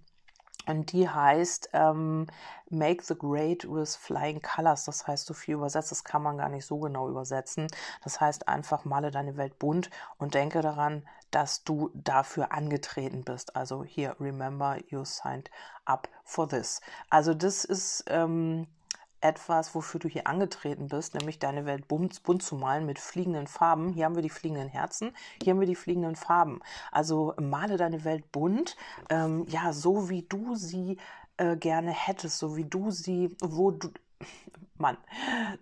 und 0.67 0.91
die 0.91 1.09
heißt 1.09 1.69
ähm, 1.73 2.27
Make 2.69 3.03
the 3.03 3.15
Great 3.15 3.69
with 3.69 3.95
Flying 3.95 4.41
Colors. 4.41 4.85
Das 4.85 5.05
heißt 5.07 5.25
so 5.25 5.33
viel 5.33 5.55
übersetzt, 5.55 5.91
das 5.91 6.03
kann 6.03 6.23
man 6.23 6.37
gar 6.37 6.49
nicht 6.49 6.65
so 6.65 6.79
genau 6.79 7.09
übersetzen. 7.09 7.67
Das 8.03 8.19
heißt 8.21 8.47
einfach, 8.47 8.85
male 8.85 9.11
deine 9.11 9.37
Welt 9.37 9.59
bunt 9.59 9.89
und 10.17 10.33
denke 10.33 10.61
daran, 10.61 11.03
dass 11.31 11.63
du 11.63 11.89
dafür 11.93 12.51
angetreten 12.51 13.23
bist. 13.23 13.55
Also 13.55 13.83
hier, 13.83 14.15
remember, 14.19 14.77
you 14.87 15.03
signed 15.03 15.49
up 15.85 16.07
for 16.23 16.47
this. 16.47 16.81
Also 17.09 17.33
das 17.33 17.65
ist 17.65 18.05
ähm, 18.07 18.67
etwas, 19.23 19.73
wofür 19.73 19.99
du 19.99 20.07
hier 20.07 20.27
angetreten 20.27 20.87
bist, 20.87 21.15
nämlich 21.15 21.39
deine 21.39 21.65
Welt 21.65 21.87
bunt, 21.87 22.23
bunt, 22.23 22.43
zu 22.43 22.55
malen 22.55 22.85
mit 22.85 22.99
fliegenden 22.99 23.47
Farben. 23.47 23.89
Hier 23.93 24.05
haben 24.05 24.15
wir 24.15 24.21
die 24.21 24.29
fliegenden 24.29 24.67
Herzen, 24.67 25.11
hier 25.41 25.53
haben 25.53 25.59
wir 25.59 25.67
die 25.67 25.75
fliegenden 25.75 26.15
Farben. 26.15 26.59
Also 26.91 27.33
male 27.39 27.77
deine 27.77 28.03
Welt 28.03 28.31
bunt, 28.31 28.75
ähm, 29.09 29.45
ja, 29.47 29.73
so 29.73 30.09
wie 30.09 30.23
du 30.23 30.55
sie 30.55 30.97
äh, 31.37 31.55
gerne 31.55 31.91
hättest, 31.91 32.39
so 32.39 32.55
wie 32.55 32.65
du 32.65 32.91
sie, 32.91 33.35
wo 33.41 33.71
du, 33.71 33.89
Mann, 34.77 34.97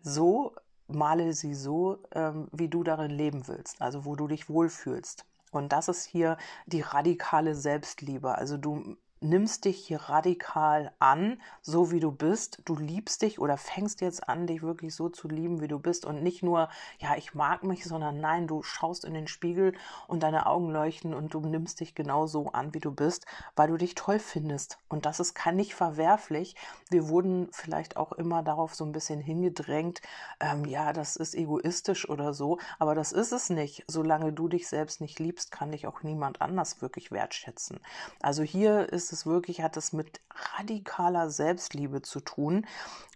so 0.01 0.53
male 0.87 1.33
sie 1.33 1.53
so, 1.53 1.99
ähm, 2.13 2.47
wie 2.51 2.67
du 2.67 2.83
darin 2.83 3.11
leben 3.11 3.47
willst, 3.47 3.81
also 3.81 4.05
wo 4.05 4.15
du 4.15 4.27
dich 4.27 4.49
wohlfühlst. 4.49 5.25
Und 5.51 5.73
das 5.73 5.89
ist 5.89 6.05
hier 6.05 6.37
die 6.65 6.81
radikale 6.81 7.55
Selbstliebe. 7.55 8.35
Also 8.35 8.57
du 8.57 8.95
nimmst 9.21 9.65
dich 9.65 9.77
hier 9.77 10.01
radikal 10.01 10.91
an, 10.99 11.39
so 11.61 11.91
wie 11.91 11.99
du 11.99 12.11
bist. 12.11 12.61
Du 12.65 12.75
liebst 12.75 13.21
dich 13.21 13.39
oder 13.39 13.57
fängst 13.57 14.01
jetzt 14.01 14.27
an, 14.27 14.47
dich 14.47 14.61
wirklich 14.63 14.95
so 14.95 15.09
zu 15.09 15.27
lieben, 15.27 15.61
wie 15.61 15.67
du 15.67 15.79
bist. 15.79 16.05
Und 16.05 16.23
nicht 16.23 16.41
nur, 16.43 16.69
ja, 16.99 17.15
ich 17.15 17.33
mag 17.33 17.63
mich, 17.63 17.85
sondern 17.85 18.19
nein, 18.19 18.47
du 18.47 18.63
schaust 18.63 19.05
in 19.05 19.13
den 19.13 19.27
Spiegel 19.27 19.73
und 20.07 20.23
deine 20.23 20.47
Augen 20.47 20.71
leuchten 20.71 21.13
und 21.13 21.33
du 21.33 21.39
nimmst 21.39 21.79
dich 21.79 21.93
genau 21.93 22.25
so 22.25 22.51
an, 22.51 22.73
wie 22.73 22.79
du 22.79 22.91
bist, 22.91 23.25
weil 23.55 23.67
du 23.67 23.77
dich 23.77 23.95
toll 23.95 24.19
findest. 24.19 24.79
Und 24.89 25.05
das 25.05 25.19
ist 25.19 25.35
kann 25.35 25.55
nicht 25.55 25.75
verwerflich. 25.75 26.55
Wir 26.89 27.07
wurden 27.07 27.49
vielleicht 27.51 27.97
auch 27.97 28.11
immer 28.11 28.41
darauf 28.43 28.75
so 28.75 28.85
ein 28.85 28.91
bisschen 28.91 29.21
hingedrängt, 29.21 30.01
ähm, 30.39 30.65
ja, 30.65 30.93
das 30.93 31.15
ist 31.15 31.35
egoistisch 31.35 32.09
oder 32.09 32.33
so. 32.33 32.57
Aber 32.79 32.95
das 32.95 33.11
ist 33.11 33.31
es 33.31 33.49
nicht. 33.49 33.83
Solange 33.87 34.33
du 34.33 34.47
dich 34.47 34.67
selbst 34.67 34.99
nicht 35.01 35.19
liebst, 35.19 35.51
kann 35.51 35.71
dich 35.71 35.85
auch 35.85 36.01
niemand 36.01 36.41
anders 36.41 36.81
wirklich 36.81 37.11
wertschätzen. 37.11 37.79
Also 38.21 38.43
hier 38.43 38.91
ist 38.91 39.10
es 39.11 39.25
wirklich, 39.25 39.61
hat 39.61 39.77
es 39.77 39.93
mit 39.93 40.21
radikaler 40.57 41.29
Selbstliebe 41.29 42.01
zu 42.01 42.19
tun. 42.19 42.65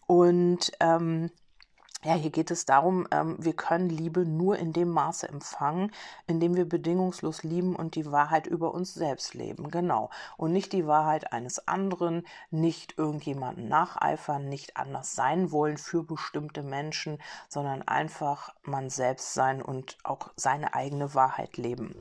Und 0.07 0.71
ähm, 0.79 1.31
ja, 2.05 2.13
hier 2.13 2.29
geht 2.29 2.51
es 2.51 2.65
darum, 2.65 3.07
ähm, 3.09 3.35
wir 3.39 3.53
können 3.53 3.89
Liebe 3.89 4.27
nur 4.27 4.59
in 4.59 4.73
dem 4.73 4.89
Maße 4.89 5.27
empfangen, 5.27 5.91
in 6.27 6.39
dem 6.39 6.55
wir 6.55 6.69
bedingungslos 6.69 7.41
lieben 7.41 7.75
und 7.75 7.95
die 7.95 8.11
Wahrheit 8.11 8.45
über 8.45 8.75
uns 8.75 8.93
selbst 8.93 9.33
leben. 9.33 9.71
Genau. 9.71 10.11
Und 10.37 10.51
nicht 10.51 10.71
die 10.71 10.85
Wahrheit 10.85 11.33
eines 11.33 11.67
anderen, 11.67 12.23
nicht 12.51 12.99
irgendjemanden 12.99 13.67
nacheifern, 13.67 14.47
nicht 14.47 14.77
anders 14.77 15.15
sein 15.15 15.51
wollen 15.51 15.77
für 15.77 16.03
bestimmte 16.03 16.61
Menschen, 16.61 17.17
sondern 17.49 17.81
einfach 17.81 18.53
man 18.61 18.91
selbst 18.91 19.33
sein 19.33 19.63
und 19.63 19.97
auch 20.03 20.29
seine 20.35 20.75
eigene 20.75 21.15
Wahrheit 21.15 21.57
leben. 21.57 21.95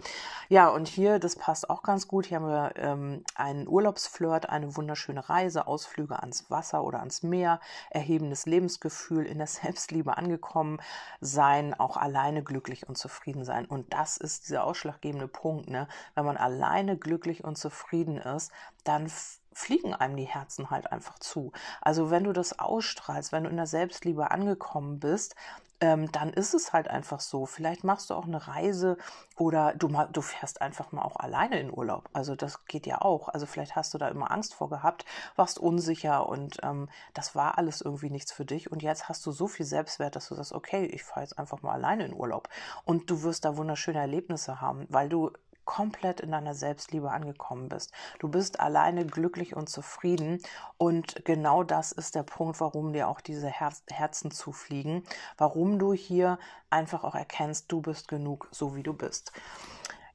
Ja, 0.50 0.68
und 0.68 0.86
hier, 0.86 1.18
das 1.18 1.36
passt 1.36 1.70
auch 1.70 1.82
ganz 1.82 2.08
gut. 2.08 2.26
Hier 2.26 2.40
haben 2.40 2.48
wir 2.48 2.72
ähm, 2.76 3.24
einen 3.36 3.66
Urlaubsflirt, 3.66 4.50
eine 4.50 4.76
wunderschöne 4.76 5.30
Reise, 5.30 5.66
Ausflüge 5.66 6.20
ans 6.20 6.50
Wasser 6.50 6.84
oder 6.84 6.98
ans 6.98 7.22
Meer, 7.22 7.58
erhebendes 7.88 8.44
Lebensgefühl 8.44 9.24
in 9.24 9.38
der 9.38 9.46
Selbstliebe 9.54 9.93
Selbstliebe 9.94 10.18
angekommen 10.18 10.80
sein, 11.20 11.74
auch 11.74 11.96
alleine 11.96 12.42
glücklich 12.42 12.88
und 12.88 12.98
zufrieden 12.98 13.44
sein. 13.44 13.64
Und 13.64 13.92
das 13.92 14.16
ist 14.16 14.48
dieser 14.48 14.64
ausschlaggebende 14.64 15.28
Punkt. 15.28 15.70
Ne? 15.70 15.86
Wenn 16.14 16.24
man 16.24 16.36
alleine 16.36 16.96
glücklich 16.96 17.44
und 17.44 17.56
zufrieden 17.56 18.16
ist, 18.16 18.50
dann 18.82 19.06
fliegen 19.54 19.94
einem 19.94 20.16
die 20.16 20.24
Herzen 20.24 20.70
halt 20.70 20.92
einfach 20.92 21.18
zu. 21.18 21.52
Also 21.80 22.10
wenn 22.10 22.24
du 22.24 22.32
das 22.32 22.58
ausstrahlst, 22.58 23.32
wenn 23.32 23.44
du 23.44 23.50
in 23.50 23.56
der 23.56 23.66
Selbstliebe 23.66 24.30
angekommen 24.30 25.00
bist, 25.00 25.34
ähm, 25.80 26.10
dann 26.12 26.32
ist 26.32 26.54
es 26.54 26.72
halt 26.72 26.88
einfach 26.88 27.20
so. 27.20 27.46
Vielleicht 27.46 27.84
machst 27.84 28.10
du 28.10 28.14
auch 28.14 28.24
eine 28.24 28.46
Reise 28.46 28.96
oder 29.36 29.74
du, 29.74 29.88
du 30.12 30.22
fährst 30.22 30.62
einfach 30.62 30.92
mal 30.92 31.02
auch 31.02 31.16
alleine 31.16 31.58
in 31.58 31.70
Urlaub. 31.70 32.08
Also 32.12 32.34
das 32.34 32.64
geht 32.66 32.86
ja 32.86 33.02
auch. 33.02 33.28
Also 33.28 33.44
vielleicht 33.46 33.76
hast 33.76 33.92
du 33.92 33.98
da 33.98 34.08
immer 34.08 34.30
Angst 34.30 34.54
vor 34.54 34.70
gehabt, 34.70 35.04
warst 35.36 35.58
unsicher 35.58 36.28
und 36.28 36.58
ähm, 36.62 36.88
das 37.12 37.34
war 37.34 37.58
alles 37.58 37.80
irgendwie 37.80 38.10
nichts 38.10 38.32
für 38.32 38.44
dich. 38.44 38.70
Und 38.70 38.82
jetzt 38.82 39.08
hast 39.08 39.26
du 39.26 39.32
so 39.32 39.46
viel 39.46 39.66
Selbstwert, 39.66 40.16
dass 40.16 40.28
du 40.28 40.34
sagst, 40.34 40.52
okay, 40.52 40.86
ich 40.86 41.02
fahre 41.02 41.22
jetzt 41.22 41.38
einfach 41.38 41.62
mal 41.62 41.72
alleine 41.72 42.06
in 42.06 42.14
Urlaub. 42.14 42.48
Und 42.84 43.10
du 43.10 43.22
wirst 43.22 43.44
da 43.44 43.56
wunderschöne 43.56 43.98
Erlebnisse 43.98 44.60
haben, 44.60 44.86
weil 44.88 45.08
du 45.08 45.32
komplett 45.64 46.20
in 46.20 46.30
deiner 46.32 46.54
Selbstliebe 46.54 47.10
angekommen 47.10 47.68
bist. 47.68 47.92
Du 48.18 48.28
bist 48.28 48.60
alleine 48.60 49.06
glücklich 49.06 49.56
und 49.56 49.68
zufrieden 49.68 50.40
und 50.78 51.24
genau 51.24 51.62
das 51.62 51.92
ist 51.92 52.14
der 52.14 52.22
Punkt, 52.22 52.60
warum 52.60 52.92
dir 52.92 53.08
auch 53.08 53.20
diese 53.20 53.48
Her 53.48 53.72
Herzen 53.90 54.30
zufliegen, 54.30 55.04
warum 55.36 55.78
du 55.78 55.92
hier 55.92 56.38
einfach 56.70 57.04
auch 57.04 57.14
erkennst, 57.14 57.70
du 57.72 57.80
bist 57.80 58.08
genug, 58.08 58.48
so 58.50 58.76
wie 58.76 58.82
du 58.82 58.92
bist. 58.92 59.32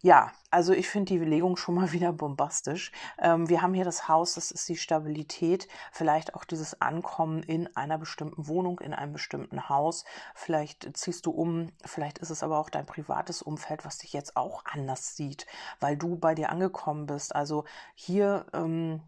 Ja, 0.01 0.31
also 0.49 0.71
ich 0.71 0.87
finde 0.87 1.13
die 1.13 1.19
Belegung 1.19 1.57
schon 1.57 1.75
mal 1.75 1.91
wieder 1.91 2.13
bombastisch. 2.13 2.91
Ähm, 3.17 3.49
wir 3.49 3.61
haben 3.61 3.73
hier 3.73 3.83
das 3.83 4.07
Haus, 4.07 4.35
das 4.35 4.51
ist 4.51 4.67
die 4.69 4.77
Stabilität, 4.77 5.67
vielleicht 5.91 6.35
auch 6.35 6.45
dieses 6.45 6.81
Ankommen 6.81 7.43
in 7.43 7.75
einer 7.75 7.97
bestimmten 7.97 8.47
Wohnung, 8.47 8.79
in 8.79 8.93
einem 8.93 9.11
bestimmten 9.11 9.67
Haus. 9.67 10.05
Vielleicht 10.35 10.95
ziehst 10.97 11.25
du 11.25 11.31
um, 11.31 11.71
vielleicht 11.83 12.19
ist 12.19 12.29
es 12.29 12.43
aber 12.43 12.59
auch 12.59 12.69
dein 12.69 12.85
privates 12.85 13.41
Umfeld, 13.41 13.83
was 13.83 13.97
dich 13.97 14.13
jetzt 14.13 14.37
auch 14.37 14.63
anders 14.65 15.17
sieht, 15.17 15.45
weil 15.81 15.97
du 15.97 16.15
bei 16.15 16.33
dir 16.33 16.49
angekommen 16.49 17.05
bist. 17.05 17.35
Also 17.35 17.65
hier 17.93 18.45
ähm, 18.53 19.01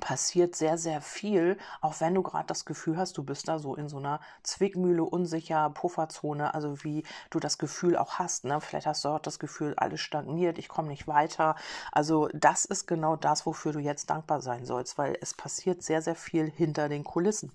passiert 0.00 0.54
sehr, 0.54 0.78
sehr 0.78 1.00
viel, 1.00 1.58
auch 1.80 2.00
wenn 2.00 2.14
du 2.14 2.22
gerade 2.22 2.46
das 2.46 2.64
Gefühl 2.64 2.96
hast, 2.96 3.16
du 3.18 3.22
bist 3.22 3.48
da 3.48 3.58
so 3.58 3.74
in 3.74 3.88
so 3.88 3.98
einer 3.98 4.20
Zwickmühle, 4.42 5.02
unsicher, 5.02 5.70
Pufferzone, 5.70 6.54
also 6.54 6.84
wie 6.84 7.04
du 7.30 7.40
das 7.40 7.58
Gefühl 7.58 7.96
auch 7.96 8.18
hast. 8.18 8.44
Ne? 8.44 8.60
Vielleicht 8.60 8.86
hast 8.86 9.04
du 9.04 9.08
auch 9.08 9.20
das 9.20 9.38
Gefühl, 9.38 9.74
alles 9.76 10.00
stagniert, 10.00 10.58
ich 10.58 10.68
komme 10.68 10.88
nicht 10.88 11.08
weiter. 11.08 11.56
Also 11.92 12.28
das 12.32 12.64
ist 12.64 12.86
genau 12.86 13.16
das, 13.16 13.46
wofür 13.46 13.72
du 13.72 13.78
jetzt 13.78 14.10
dankbar 14.10 14.40
sein 14.40 14.64
sollst, 14.64 14.98
weil 14.98 15.16
es 15.20 15.34
passiert 15.34 15.82
sehr, 15.82 16.02
sehr 16.02 16.16
viel 16.16 16.50
hinter 16.50 16.88
den 16.88 17.04
Kulissen. 17.04 17.52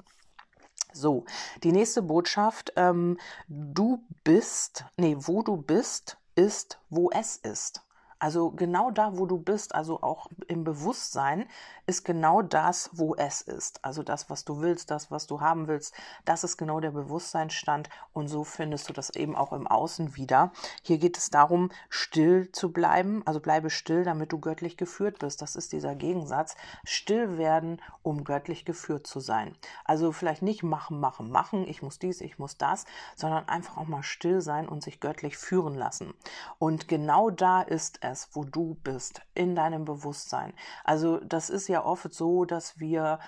So, 0.93 1.25
die 1.63 1.71
nächste 1.71 2.01
Botschaft, 2.01 2.73
ähm, 2.75 3.17
du 3.47 4.03
bist, 4.23 4.83
nee, 4.97 5.15
wo 5.17 5.41
du 5.41 5.55
bist, 5.55 6.17
ist, 6.35 6.79
wo 6.89 7.09
es 7.11 7.38
ist. 7.38 7.81
Also 8.21 8.51
genau 8.51 8.91
da, 8.91 9.17
wo 9.17 9.25
du 9.25 9.39
bist, 9.39 9.73
also 9.73 10.03
auch 10.03 10.27
im 10.47 10.63
Bewusstsein, 10.63 11.47
ist 11.87 12.05
genau 12.05 12.43
das, 12.43 12.91
wo 12.93 13.15
es 13.15 13.41
ist. 13.41 13.83
Also 13.83 14.03
das, 14.03 14.29
was 14.29 14.45
du 14.45 14.61
willst, 14.61 14.91
das, 14.91 15.09
was 15.09 15.25
du 15.25 15.41
haben 15.41 15.67
willst, 15.67 15.95
das 16.23 16.43
ist 16.43 16.55
genau 16.55 16.79
der 16.79 16.91
Bewusstseinsstand 16.91 17.89
und 18.13 18.27
so 18.27 18.43
findest 18.43 18.87
du 18.87 18.93
das 18.93 19.09
eben 19.09 19.35
auch 19.35 19.51
im 19.53 19.65
Außen 19.65 20.15
wieder. 20.15 20.51
Hier 20.83 20.99
geht 20.99 21.17
es 21.17 21.31
darum, 21.31 21.71
still 21.89 22.51
zu 22.51 22.71
bleiben, 22.71 23.23
also 23.25 23.39
bleibe 23.39 23.71
still, 23.71 24.03
damit 24.03 24.31
du 24.31 24.39
göttlich 24.39 24.77
geführt 24.77 25.17
bist. 25.17 25.41
Das 25.41 25.55
ist 25.55 25.71
dieser 25.71 25.95
Gegensatz. 25.95 26.55
Still 26.83 27.39
werden, 27.39 27.81
um 28.03 28.23
göttlich 28.23 28.65
geführt 28.65 29.07
zu 29.07 29.19
sein. 29.19 29.55
Also 29.83 30.11
vielleicht 30.11 30.43
nicht 30.43 30.61
machen, 30.61 30.99
machen, 30.99 31.31
machen, 31.31 31.67
ich 31.67 31.81
muss 31.81 31.97
dies, 31.97 32.21
ich 32.21 32.37
muss 32.37 32.55
das, 32.55 32.85
sondern 33.15 33.49
einfach 33.49 33.77
auch 33.77 33.87
mal 33.87 34.03
still 34.03 34.41
sein 34.41 34.69
und 34.69 34.83
sich 34.83 34.99
göttlich 34.99 35.37
führen 35.37 35.73
lassen. 35.73 36.13
Und 36.59 36.87
genau 36.87 37.31
da 37.31 37.63
ist 37.63 37.97
es 38.01 38.10
es, 38.11 38.29
wo 38.33 38.43
du 38.43 38.75
bist, 38.83 39.21
in 39.33 39.55
deinem 39.55 39.85
Bewusstsein. 39.85 40.53
Also 40.83 41.19
das 41.19 41.49
ist 41.49 41.67
ja 41.67 41.83
oft 41.83 42.13
so, 42.13 42.45
dass 42.45 42.79
wir 42.79 43.19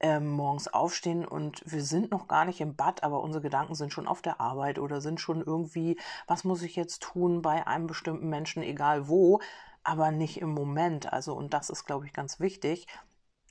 ähm, 0.00 0.28
morgens 0.28 0.68
aufstehen 0.68 1.24
und 1.24 1.62
wir 1.64 1.82
sind 1.82 2.10
noch 2.10 2.28
gar 2.28 2.44
nicht 2.44 2.60
im 2.60 2.76
Bad, 2.76 3.02
aber 3.02 3.22
unsere 3.22 3.42
Gedanken 3.42 3.74
sind 3.74 3.92
schon 3.92 4.06
auf 4.06 4.20
der 4.20 4.40
Arbeit 4.40 4.78
oder 4.78 5.00
sind 5.00 5.20
schon 5.20 5.42
irgendwie, 5.42 5.98
was 6.26 6.44
muss 6.44 6.62
ich 6.62 6.76
jetzt 6.76 7.02
tun 7.02 7.40
bei 7.40 7.66
einem 7.66 7.86
bestimmten 7.86 8.28
Menschen, 8.28 8.62
egal 8.62 9.08
wo, 9.08 9.40
aber 9.84 10.10
nicht 10.10 10.40
im 10.40 10.50
Moment. 10.50 11.12
Also, 11.12 11.34
und 11.34 11.54
das 11.54 11.70
ist, 11.70 11.84
glaube 11.84 12.06
ich, 12.06 12.12
ganz 12.12 12.40
wichtig. 12.40 12.86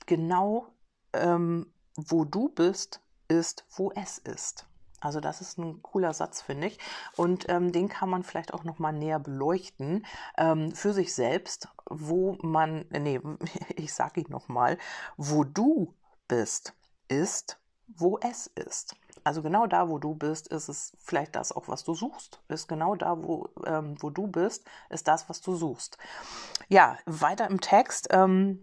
Genau 0.06 0.68
ähm, 1.16 1.66
wo 1.96 2.24
du 2.24 2.48
bist, 2.48 3.00
ist, 3.28 3.64
wo 3.74 3.90
es 3.94 4.18
ist. 4.18 4.66
Also 5.00 5.20
das 5.20 5.40
ist 5.40 5.58
ein 5.58 5.82
cooler 5.82 6.14
Satz, 6.14 6.40
finde 6.40 6.68
ich. 6.68 6.78
Und 7.16 7.48
ähm, 7.48 7.72
den 7.72 7.88
kann 7.88 8.08
man 8.08 8.22
vielleicht 8.22 8.54
auch 8.54 8.64
noch 8.64 8.78
mal 8.78 8.92
näher 8.92 9.18
beleuchten 9.18 10.06
ähm, 10.38 10.72
für 10.72 10.92
sich 10.92 11.14
selbst, 11.14 11.68
wo 11.88 12.38
man, 12.42 12.86
nee, 12.90 13.20
ich 13.76 13.92
sage 13.92 14.22
ihn 14.22 14.30
noch 14.30 14.48
mal, 14.48 14.78
wo 15.16 15.44
du 15.44 15.94
bist, 16.28 16.74
ist, 17.08 17.58
wo 17.86 18.18
es 18.18 18.46
ist. 18.48 18.96
Also 19.22 19.42
genau 19.42 19.66
da, 19.66 19.88
wo 19.88 19.98
du 19.98 20.14
bist, 20.14 20.48
ist 20.48 20.68
es 20.68 20.92
vielleicht 20.98 21.36
das 21.36 21.52
auch, 21.52 21.68
was 21.68 21.84
du 21.84 21.94
suchst. 21.94 22.40
Ist 22.48 22.68
genau 22.68 22.94
da, 22.94 23.22
wo, 23.22 23.48
ähm, 23.64 23.96
wo 24.00 24.10
du 24.10 24.28
bist, 24.28 24.64
ist 24.88 25.08
das, 25.08 25.28
was 25.28 25.40
du 25.40 25.56
suchst. 25.56 25.98
Ja, 26.68 26.96
weiter 27.06 27.48
im 27.48 27.60
Text. 27.60 28.08
Ähm, 28.10 28.60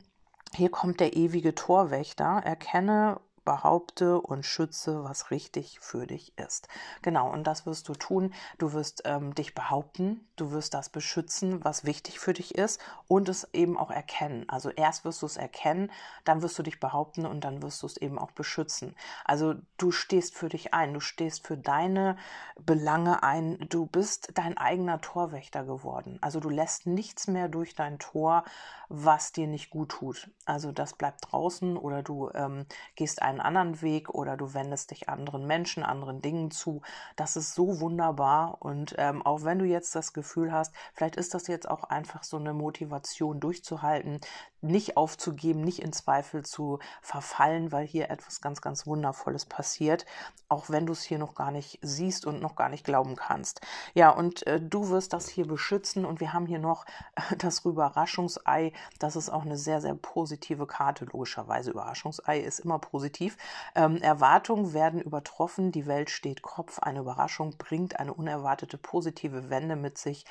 hier 0.54 0.70
kommt 0.70 1.00
der 1.00 1.16
ewige 1.16 1.54
Torwächter. 1.56 2.42
Erkenne 2.44 3.20
behaupte 3.44 4.20
und 4.22 4.46
schütze, 4.46 5.04
was 5.04 5.32
richtig 5.32 5.80
für 5.80 6.08
dich 6.08 6.38
ist. 6.38 6.68
Genau, 7.02 7.32
und 7.32 7.46
das 7.46 7.66
wirst 7.66 7.88
du 7.90 7.94
tun. 7.94 8.34
Du 8.58 8.74
wirst 8.74 9.04
ähm, 9.06 9.36
dich 9.36 9.54
behaupten, 9.54 10.28
du 10.36 10.52
wirst 10.52 10.74
das 10.74 10.90
beschützen, 10.90 11.64
was 11.64 11.84
wichtig 11.84 12.20
für 12.20 12.34
dich 12.34 12.56
ist 12.56 12.80
und 13.08 13.30
es 13.30 13.48
eben 13.54 13.78
auch 13.78 13.92
erkennen. 13.92 14.48
Also 14.50 14.70
erst 14.70 15.06
wirst 15.06 15.22
du 15.22 15.26
es 15.26 15.38
erkennen, 15.38 15.92
dann 16.24 16.42
wirst 16.42 16.58
du 16.58 16.64
dich 16.64 16.80
behaupten 16.80 17.26
und 17.26 17.44
dann 17.44 17.62
wirst 17.62 17.82
du 17.84 17.88
es 17.88 17.98
eben 17.98 18.18
auch 18.18 18.32
beschützen. 18.32 18.96
Also 19.26 19.56
du 19.78 19.92
stehst 19.92 20.36
für 20.36 20.50
dich 20.50 20.74
ein, 20.74 20.94
du 20.94 21.00
stehst 21.00 21.46
für 21.46 21.58
deine 21.58 22.18
Belange 22.60 23.24
ein, 23.24 23.58
du 23.70 23.86
bist 23.86 24.32
dein 24.36 24.58
eigener 24.58 25.02
Torwächter 25.02 25.64
geworden. 25.64 26.18
Also 26.22 26.40
du 26.40 26.50
lässt 26.50 26.88
nichts 26.88 27.28
mehr 27.28 27.48
durch 27.48 27.76
dein 27.76 28.00
Tor, 28.00 28.44
was 28.90 29.32
dir 29.32 29.48
nicht 29.48 29.70
gut 29.70 29.90
tut. 29.90 30.30
Also 30.46 30.72
das 30.72 30.94
bleibt 30.94 31.32
draußen 31.32 31.78
oder 31.78 32.04
du 32.04 32.30
ähm, 32.34 32.66
gehst 32.96 33.22
ein 33.22 33.33
einen 33.34 33.42
anderen 33.42 33.82
Weg 33.82 34.10
oder 34.10 34.38
du 34.38 34.54
wendest 34.54 34.92
dich 34.92 35.10
anderen 35.10 35.46
Menschen, 35.48 35.84
anderen 35.84 36.22
Dingen 36.22 36.52
zu. 36.52 36.82
Das 37.16 37.36
ist 37.36 37.54
so 37.54 37.80
wunderbar. 37.80 38.58
Und 38.60 38.96
ähm, 38.98 39.22
auch 39.22 39.44
wenn 39.44 39.60
du 39.60 39.66
jetzt 39.66 39.96
das 39.96 40.14
Gefühl 40.14 40.52
hast, 40.52 40.74
vielleicht 40.94 41.16
ist 41.16 41.34
das 41.34 41.48
jetzt 41.48 41.70
auch 41.70 41.84
einfach 41.86 42.24
so 42.24 42.38
eine 42.38 42.54
Motivation 42.54 43.40
durchzuhalten, 43.40 44.20
nicht 44.64 44.98
aufzugeben, 44.98 45.62
nicht 45.62 45.80
in 45.80 45.94
Zweifel 45.94 46.44
zu 46.44 46.80
verfallen, 47.02 47.72
weil 47.72 47.86
hier 47.86 48.10
etwas 48.10 48.42
ganz, 48.42 48.62
ganz 48.62 48.88
Wundervolles 48.88 49.46
passiert, 49.46 50.06
auch 50.48 50.70
wenn 50.70 50.86
du 50.86 50.94
es 50.94 51.04
hier 51.04 51.20
noch 51.20 51.36
gar 51.36 51.52
nicht 51.52 51.80
siehst 51.82 52.26
und 52.26 52.42
noch 52.42 52.56
gar 52.56 52.70
nicht 52.70 52.86
glauben 52.86 53.16
kannst. 53.16 53.62
Ja, 53.94 54.10
und 54.10 54.46
äh, 54.48 54.60
du 54.62 54.90
wirst 54.90 55.14
das 55.14 55.28
hier 55.28 55.48
beschützen 55.48 56.06
und 56.06 56.20
wir 56.20 56.34
haben 56.34 56.46
hier 56.46 56.60
noch 56.60 56.86
äh, 57.16 57.36
das 57.38 57.66
Überraschungsei. 57.66 58.74
Das 59.00 59.16
ist 59.16 59.30
auch 59.30 59.44
eine 59.44 59.58
sehr, 59.58 59.82
sehr 59.82 59.96
positive 59.96 60.68
Karte, 60.68 61.06
logischerweise. 61.06 61.72
Überraschungsei 61.72 62.40
ist 62.40 62.60
immer 62.60 62.80
positiv. 62.80 63.38
Ähm, 63.76 63.98
Erwartungen 63.98 64.74
werden 64.74 65.02
übertroffen, 65.02 65.72
die 65.72 65.86
Welt 65.86 66.10
steht 66.10 66.42
Kopf, 66.42 66.80
eine 66.80 67.00
Überraschung 67.00 67.58
bringt 67.58 68.00
eine 68.00 68.14
unerwartete 68.14 68.78
positive 68.78 69.50
Wende 69.50 69.76
mit 69.76 69.98
sich 69.98 70.26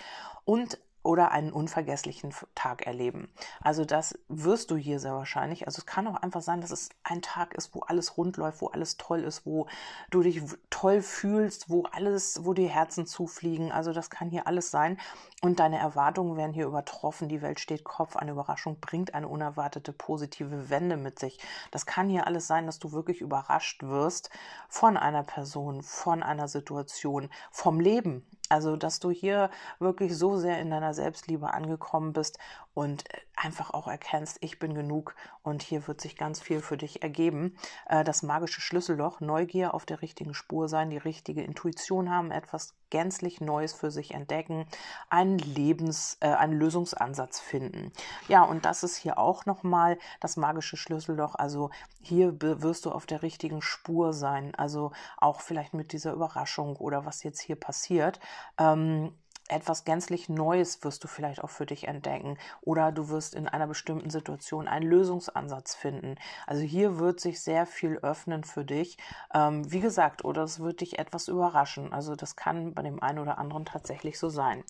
und 0.44 0.78
oder 1.02 1.32
einen 1.32 1.52
unvergesslichen 1.52 2.34
Tag 2.54 2.86
erleben. 2.86 3.28
Also 3.60 3.84
das 3.84 4.18
wirst 4.28 4.70
du 4.70 4.76
hier 4.76 5.00
sehr 5.00 5.14
wahrscheinlich. 5.14 5.66
Also 5.66 5.80
es 5.80 5.86
kann 5.86 6.06
auch 6.06 6.16
einfach 6.16 6.42
sein, 6.42 6.60
dass 6.60 6.70
es 6.70 6.90
ein 7.02 7.22
Tag 7.22 7.54
ist, 7.54 7.74
wo 7.74 7.80
alles 7.80 8.16
rund 8.16 8.36
läuft, 8.36 8.60
wo 8.60 8.68
alles 8.68 8.96
toll 8.96 9.20
ist, 9.20 9.44
wo 9.44 9.66
du 10.10 10.22
dich 10.22 10.42
toll 10.70 11.02
fühlst, 11.02 11.70
wo 11.70 11.84
alles, 11.84 12.44
wo 12.44 12.54
die 12.54 12.68
Herzen 12.68 13.06
zufliegen. 13.06 13.72
Also 13.72 13.92
das 13.92 14.10
kann 14.10 14.30
hier 14.30 14.46
alles 14.46 14.70
sein. 14.70 14.98
Und 15.40 15.58
deine 15.58 15.78
Erwartungen 15.78 16.36
werden 16.36 16.52
hier 16.52 16.66
übertroffen. 16.66 17.28
Die 17.28 17.42
Welt 17.42 17.58
steht 17.58 17.82
Kopf. 17.82 18.14
Eine 18.14 18.30
Überraschung 18.30 18.78
bringt 18.80 19.14
eine 19.14 19.26
unerwartete 19.26 19.92
positive 19.92 20.70
Wende 20.70 20.96
mit 20.96 21.18
sich. 21.18 21.40
Das 21.72 21.84
kann 21.84 22.08
hier 22.08 22.28
alles 22.28 22.46
sein, 22.46 22.66
dass 22.66 22.78
du 22.78 22.92
wirklich 22.92 23.20
überrascht 23.20 23.82
wirst 23.82 24.30
von 24.68 24.96
einer 24.96 25.24
Person, 25.24 25.82
von 25.82 26.22
einer 26.22 26.46
Situation, 26.46 27.28
vom 27.50 27.80
Leben. 27.80 28.24
Also, 28.52 28.76
dass 28.76 29.00
du 29.00 29.10
hier 29.10 29.48
wirklich 29.78 30.14
so 30.14 30.36
sehr 30.36 30.60
in 30.60 30.68
deiner 30.68 30.92
Selbstliebe 30.92 31.54
angekommen 31.54 32.12
bist 32.12 32.38
und 32.74 33.08
äh, 33.10 33.16
einfach 33.34 33.70
auch 33.70 33.88
erkennst, 33.88 34.36
ich 34.42 34.58
bin 34.58 34.74
genug 34.74 35.14
und 35.42 35.62
hier 35.62 35.88
wird 35.88 36.02
sich 36.02 36.16
ganz 36.18 36.42
viel 36.42 36.60
für 36.60 36.76
dich 36.76 37.02
ergeben. 37.02 37.56
Äh, 37.86 38.04
das 38.04 38.22
magische 38.22 38.60
Schlüsselloch, 38.60 39.20
Neugier 39.20 39.72
auf 39.72 39.86
der 39.86 40.02
richtigen 40.02 40.34
Spur 40.34 40.68
sein, 40.68 40.90
die 40.90 40.98
richtige 40.98 41.42
Intuition 41.42 42.10
haben, 42.10 42.30
etwas 42.30 42.74
gänzlich 42.92 43.40
Neues 43.40 43.72
für 43.72 43.90
sich 43.90 44.12
entdecken, 44.12 44.66
einen 45.08 45.38
Lebens, 45.38 46.18
äh, 46.20 46.28
einen 46.28 46.52
Lösungsansatz 46.52 47.40
finden. 47.40 47.90
Ja, 48.28 48.44
und 48.44 48.66
das 48.66 48.82
ist 48.82 48.96
hier 48.96 49.18
auch 49.18 49.46
nochmal 49.46 49.98
das 50.20 50.36
magische 50.36 50.76
Schlüsselloch. 50.76 51.34
Also 51.34 51.70
hier 52.02 52.34
wirst 52.38 52.84
du 52.84 52.92
auf 52.92 53.06
der 53.06 53.22
richtigen 53.22 53.62
Spur 53.62 54.12
sein. 54.12 54.54
Also 54.54 54.92
auch 55.16 55.40
vielleicht 55.40 55.72
mit 55.72 55.92
dieser 55.92 56.12
Überraschung 56.12 56.76
oder 56.76 57.06
was 57.06 57.22
jetzt 57.22 57.40
hier 57.40 57.56
passiert. 57.56 58.20
Ähm, 58.58 59.14
etwas 59.52 59.84
gänzlich 59.84 60.28
Neues 60.28 60.82
wirst 60.82 61.04
du 61.04 61.08
vielleicht 61.08 61.44
auch 61.44 61.50
für 61.50 61.66
dich 61.66 61.86
entdecken 61.86 62.38
oder 62.60 62.92
du 62.92 63.08
wirst 63.08 63.34
in 63.34 63.48
einer 63.48 63.66
bestimmten 63.66 64.10
Situation 64.10 64.68
einen 64.68 64.88
Lösungsansatz 64.88 65.74
finden. 65.74 66.16
Also 66.46 66.62
hier 66.62 66.98
wird 66.98 67.20
sich 67.20 67.40
sehr 67.40 67.66
viel 67.66 67.98
öffnen 67.98 68.44
für 68.44 68.64
dich. 68.64 68.98
Ähm, 69.34 69.70
wie 69.70 69.80
gesagt, 69.80 70.24
oder 70.24 70.42
es 70.42 70.60
wird 70.60 70.80
dich 70.80 70.98
etwas 70.98 71.28
überraschen. 71.28 71.92
Also 71.92 72.16
das 72.16 72.36
kann 72.36 72.74
bei 72.74 72.82
dem 72.82 73.02
einen 73.02 73.18
oder 73.18 73.38
anderen 73.38 73.64
tatsächlich 73.64 74.18
so 74.18 74.28
sein. 74.28 74.64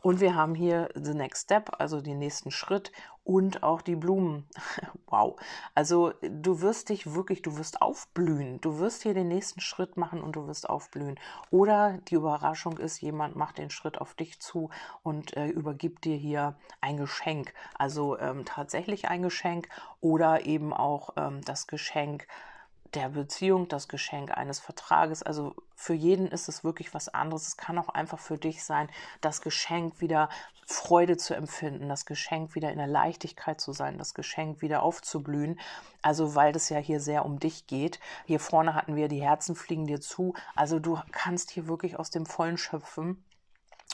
Und 0.00 0.20
wir 0.20 0.34
haben 0.34 0.54
hier 0.54 0.88
the 0.94 1.14
next 1.14 1.44
step, 1.44 1.70
also 1.78 2.00
den 2.00 2.18
nächsten 2.18 2.50
Schritt 2.50 2.92
und 3.28 3.62
auch 3.62 3.82
die 3.82 3.94
Blumen. 3.94 4.48
wow. 5.06 5.38
Also 5.74 6.14
du 6.22 6.62
wirst 6.62 6.88
dich 6.88 7.12
wirklich, 7.12 7.42
du 7.42 7.58
wirst 7.58 7.82
aufblühen. 7.82 8.58
Du 8.62 8.78
wirst 8.78 9.02
hier 9.02 9.12
den 9.12 9.28
nächsten 9.28 9.60
Schritt 9.60 9.98
machen 9.98 10.22
und 10.22 10.34
du 10.34 10.46
wirst 10.46 10.66
aufblühen. 10.66 11.20
Oder 11.50 11.98
die 12.08 12.14
Überraschung 12.14 12.78
ist, 12.78 13.02
jemand 13.02 13.36
macht 13.36 13.58
den 13.58 13.68
Schritt 13.68 14.00
auf 14.00 14.14
dich 14.14 14.40
zu 14.40 14.70
und 15.02 15.36
äh, 15.36 15.48
übergibt 15.48 16.06
dir 16.06 16.16
hier 16.16 16.56
ein 16.80 16.96
Geschenk. 16.96 17.52
Also 17.74 18.18
ähm, 18.18 18.46
tatsächlich 18.46 19.10
ein 19.10 19.20
Geschenk 19.20 19.68
oder 20.00 20.46
eben 20.46 20.72
auch 20.72 21.10
ähm, 21.18 21.42
das 21.42 21.66
Geschenk 21.66 22.26
der 22.94 23.10
Beziehung, 23.10 23.68
das 23.68 23.88
Geschenk 23.88 24.30
eines 24.36 24.60
Vertrages. 24.60 25.22
Also 25.22 25.54
für 25.74 25.94
jeden 25.94 26.28
ist 26.28 26.48
es 26.48 26.64
wirklich 26.64 26.94
was 26.94 27.08
anderes. 27.08 27.48
Es 27.48 27.56
kann 27.56 27.78
auch 27.78 27.88
einfach 27.88 28.18
für 28.18 28.38
dich 28.38 28.64
sein, 28.64 28.88
das 29.20 29.40
Geschenk 29.40 30.00
wieder 30.00 30.28
Freude 30.66 31.16
zu 31.16 31.34
empfinden, 31.34 31.88
das 31.88 32.04
Geschenk 32.04 32.54
wieder 32.54 32.70
in 32.70 32.78
der 32.78 32.86
Leichtigkeit 32.86 33.60
zu 33.60 33.72
sein, 33.72 33.96
das 33.96 34.12
Geschenk 34.12 34.60
wieder 34.60 34.82
aufzublühen. 34.82 35.58
Also 36.02 36.34
weil 36.34 36.52
das 36.52 36.68
ja 36.68 36.78
hier 36.78 37.00
sehr 37.00 37.24
um 37.24 37.38
dich 37.38 37.66
geht. 37.66 38.00
Hier 38.26 38.40
vorne 38.40 38.74
hatten 38.74 38.96
wir 38.96 39.08
die 39.08 39.22
Herzen 39.22 39.54
fliegen 39.54 39.86
dir 39.86 40.00
zu. 40.00 40.34
Also 40.54 40.78
du 40.78 41.00
kannst 41.10 41.50
hier 41.50 41.68
wirklich 41.68 41.98
aus 41.98 42.10
dem 42.10 42.26
Vollen 42.26 42.58
schöpfen. 42.58 43.24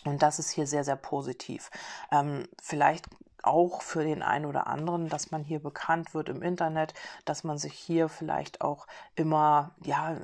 Und 0.04 0.22
das 0.22 0.38
ist 0.38 0.50
hier 0.50 0.66
sehr, 0.66 0.84
sehr 0.84 0.96
positiv. 0.96 1.70
Ähm, 2.10 2.46
vielleicht 2.60 3.06
auch 3.46 3.82
für 3.82 4.04
den 4.04 4.22
einen 4.22 4.46
oder 4.46 4.66
anderen, 4.66 5.08
dass 5.08 5.30
man 5.30 5.42
hier 5.42 5.60
bekannt 5.60 6.14
wird 6.14 6.28
im 6.28 6.42
Internet, 6.42 6.94
dass 7.24 7.44
man 7.44 7.58
sich 7.58 7.74
hier 7.74 8.08
vielleicht 8.08 8.60
auch 8.60 8.86
immer, 9.14 9.72
ja, 9.82 10.16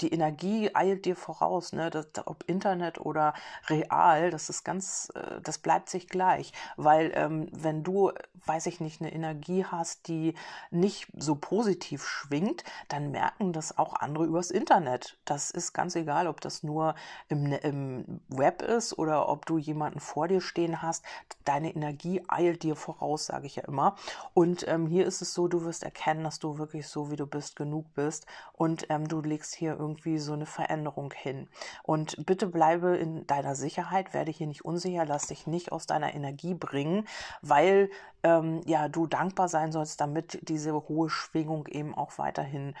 die 0.00 0.12
Energie 0.12 0.70
eilt 0.74 1.04
dir 1.04 1.16
voraus, 1.16 1.72
ne? 1.72 1.90
Das, 1.90 2.06
ob 2.26 2.44
Internet 2.46 3.00
oder 3.00 3.34
real, 3.68 4.30
das 4.30 4.48
ist 4.48 4.64
ganz, 4.64 5.10
äh, 5.14 5.40
das 5.42 5.58
bleibt 5.58 5.88
sich 5.88 6.08
gleich. 6.08 6.52
Weil 6.76 7.10
ähm, 7.14 7.48
wenn 7.52 7.82
du, 7.82 8.12
weiß 8.46 8.66
ich 8.66 8.80
nicht, 8.80 9.00
eine 9.00 9.12
Energie 9.12 9.64
hast, 9.64 10.08
die 10.08 10.34
nicht 10.70 11.08
so 11.16 11.34
positiv 11.34 12.04
schwingt, 12.04 12.64
dann 12.88 13.10
merken 13.10 13.52
das 13.52 13.76
auch 13.76 13.94
andere 13.94 14.24
übers 14.24 14.50
Internet. 14.50 15.18
Das 15.24 15.50
ist 15.50 15.72
ganz 15.72 15.96
egal, 15.96 16.28
ob 16.28 16.40
das 16.40 16.62
nur 16.62 16.94
im, 17.28 17.44
ne, 17.44 17.56
im 17.58 18.20
Web 18.28 18.62
ist 18.62 18.96
oder 18.98 19.28
ob 19.28 19.46
du 19.46 19.58
jemanden 19.58 20.00
vor 20.00 20.28
dir 20.28 20.40
stehen 20.40 20.80
hast. 20.80 21.04
Deine 21.44 21.74
Energie 21.74 22.22
eilt 22.28 22.62
dir 22.62 22.76
voraus, 22.76 23.26
sage 23.26 23.46
ich 23.46 23.56
ja 23.56 23.64
immer. 23.64 23.96
Und 24.32 24.66
ähm, 24.68 24.86
hier 24.86 25.06
ist 25.06 25.22
es 25.22 25.34
so, 25.34 25.48
du 25.48 25.64
wirst 25.64 25.82
erkennen, 25.82 26.22
dass 26.22 26.38
du 26.38 26.58
wirklich 26.58 26.86
so, 26.86 27.10
wie 27.10 27.16
du 27.16 27.26
bist, 27.26 27.56
genug 27.56 27.92
bist. 27.94 28.26
Und 28.52 28.86
ähm, 28.90 29.08
du 29.08 29.20
legst 29.20 29.54
hier 29.54 29.72
irgendwie 29.78 29.87
irgendwie 29.88 30.18
so 30.18 30.32
eine 30.32 30.46
Veränderung 30.46 31.12
hin. 31.12 31.48
Und 31.82 32.26
bitte 32.26 32.46
bleibe 32.46 32.96
in 32.96 33.26
deiner 33.26 33.54
Sicherheit, 33.54 34.14
werde 34.14 34.30
hier 34.30 34.46
nicht 34.46 34.64
unsicher, 34.64 35.06
lass 35.06 35.28
dich 35.28 35.46
nicht 35.46 35.72
aus 35.72 35.86
deiner 35.86 36.14
Energie 36.14 36.54
bringen, 36.54 37.06
weil 37.42 37.90
ähm, 38.22 38.60
ja 38.66 38.88
du 38.88 39.06
dankbar 39.06 39.48
sein 39.48 39.72
sollst, 39.72 40.00
damit 40.00 40.38
diese 40.48 40.72
hohe 40.74 41.08
Schwingung 41.08 41.66
eben 41.68 41.94
auch 41.94 42.18
weiterhin 42.18 42.74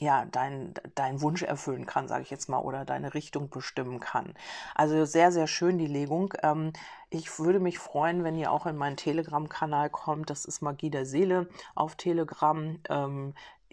ja, 0.00 0.24
dein, 0.24 0.72
dein 0.94 1.20
Wunsch 1.20 1.42
erfüllen 1.42 1.84
kann, 1.84 2.08
sage 2.08 2.22
ich 2.22 2.30
jetzt 2.30 2.48
mal, 2.48 2.58
oder 2.58 2.86
deine 2.86 3.12
Richtung 3.12 3.50
bestimmen 3.50 4.00
kann. 4.00 4.34
Also 4.74 5.04
sehr, 5.04 5.30
sehr 5.30 5.46
schön 5.46 5.76
die 5.76 5.86
Legung. 5.86 6.32
Ähm, 6.42 6.72
ich 7.10 7.38
würde 7.38 7.60
mich 7.60 7.78
freuen, 7.78 8.24
wenn 8.24 8.36
ihr 8.36 8.50
auch 8.50 8.66
in 8.66 8.76
meinen 8.76 8.96
Telegram-Kanal 8.96 9.90
kommt. 9.90 10.30
Das 10.30 10.46
ist 10.46 10.62
Magie 10.62 10.90
der 10.90 11.04
Seele 11.04 11.48
auf 11.74 11.96
Telegram. 11.96 12.78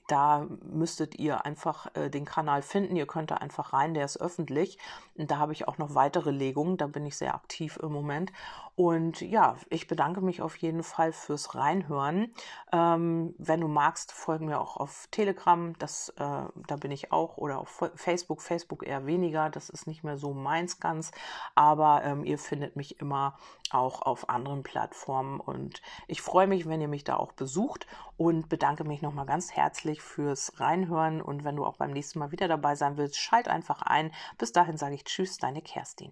Da 0.07 0.47
müsstet 0.63 1.15
ihr 1.15 1.45
einfach 1.45 1.93
äh, 1.93 2.09
den 2.09 2.23
Kanal 2.25 2.61
finden. 2.61 2.95
Ihr 2.95 3.05
könnt 3.05 3.29
da 3.29 3.35
einfach 3.35 3.73
rein, 3.73 3.93
der 3.93 4.05
ist 4.05 4.19
öffentlich. 4.19 4.77
Und 5.15 5.31
da 5.31 5.37
habe 5.37 5.51
ich 5.51 5.67
auch 5.67 5.77
noch 5.77 5.95
weitere 5.95 6.31
Legungen. 6.31 6.77
Da 6.77 6.87
bin 6.87 7.05
ich 7.05 7.17
sehr 7.17 7.35
aktiv 7.35 7.77
im 7.81 7.91
Moment. 7.91 8.31
Und 8.75 9.21
ja, 9.21 9.55
ich 9.69 9.87
bedanke 9.87 10.21
mich 10.21 10.41
auf 10.41 10.55
jeden 10.57 10.83
Fall 10.83 11.11
fürs 11.11 11.55
Reinhören. 11.55 12.31
Ähm, 12.71 13.33
wenn 13.37 13.59
du 13.59 13.67
magst, 13.67 14.11
folgen 14.11 14.45
mir 14.45 14.61
auch 14.61 14.77
auf 14.77 15.07
Telegram. 15.11 15.77
Das, 15.79 16.09
äh, 16.09 16.13
da 16.19 16.75
bin 16.79 16.91
ich 16.91 17.11
auch. 17.11 17.37
Oder 17.37 17.59
auf 17.59 17.83
Facebook. 17.95 18.41
Facebook 18.41 18.87
eher 18.87 19.05
weniger. 19.05 19.49
Das 19.49 19.69
ist 19.69 19.87
nicht 19.87 20.03
mehr 20.03 20.17
so 20.17 20.33
meins 20.33 20.79
ganz. 20.79 21.11
Aber 21.55 22.03
ähm, 22.03 22.23
ihr 22.23 22.37
findet 22.37 22.75
mich 22.75 23.01
immer 23.01 23.37
auch 23.71 24.03
auf 24.03 24.29
anderen 24.29 24.63
Plattformen. 24.63 25.39
Und 25.39 25.81
ich 26.07 26.21
freue 26.21 26.47
mich, 26.47 26.67
wenn 26.67 26.79
ihr 26.79 26.87
mich 26.87 27.03
da 27.03 27.17
auch 27.17 27.33
besucht 27.33 27.87
und 28.17 28.49
bedanke 28.49 28.83
mich 28.83 29.01
nochmal 29.01 29.25
ganz 29.25 29.51
herzlich 29.51 30.01
fürs 30.01 30.59
Reinhören. 30.59 31.21
Und 31.21 31.43
wenn 31.43 31.55
du 31.55 31.65
auch 31.65 31.77
beim 31.77 31.91
nächsten 31.91 32.19
Mal 32.19 32.31
wieder 32.31 32.47
dabei 32.47 32.75
sein 32.75 32.97
willst, 32.97 33.17
schalt 33.17 33.47
einfach 33.47 33.81
ein. 33.83 34.11
Bis 34.37 34.51
dahin 34.51 34.77
sage 34.77 34.95
ich 34.95 35.03
Tschüss, 35.05 35.37
deine 35.37 35.61
Kerstin. 35.61 36.11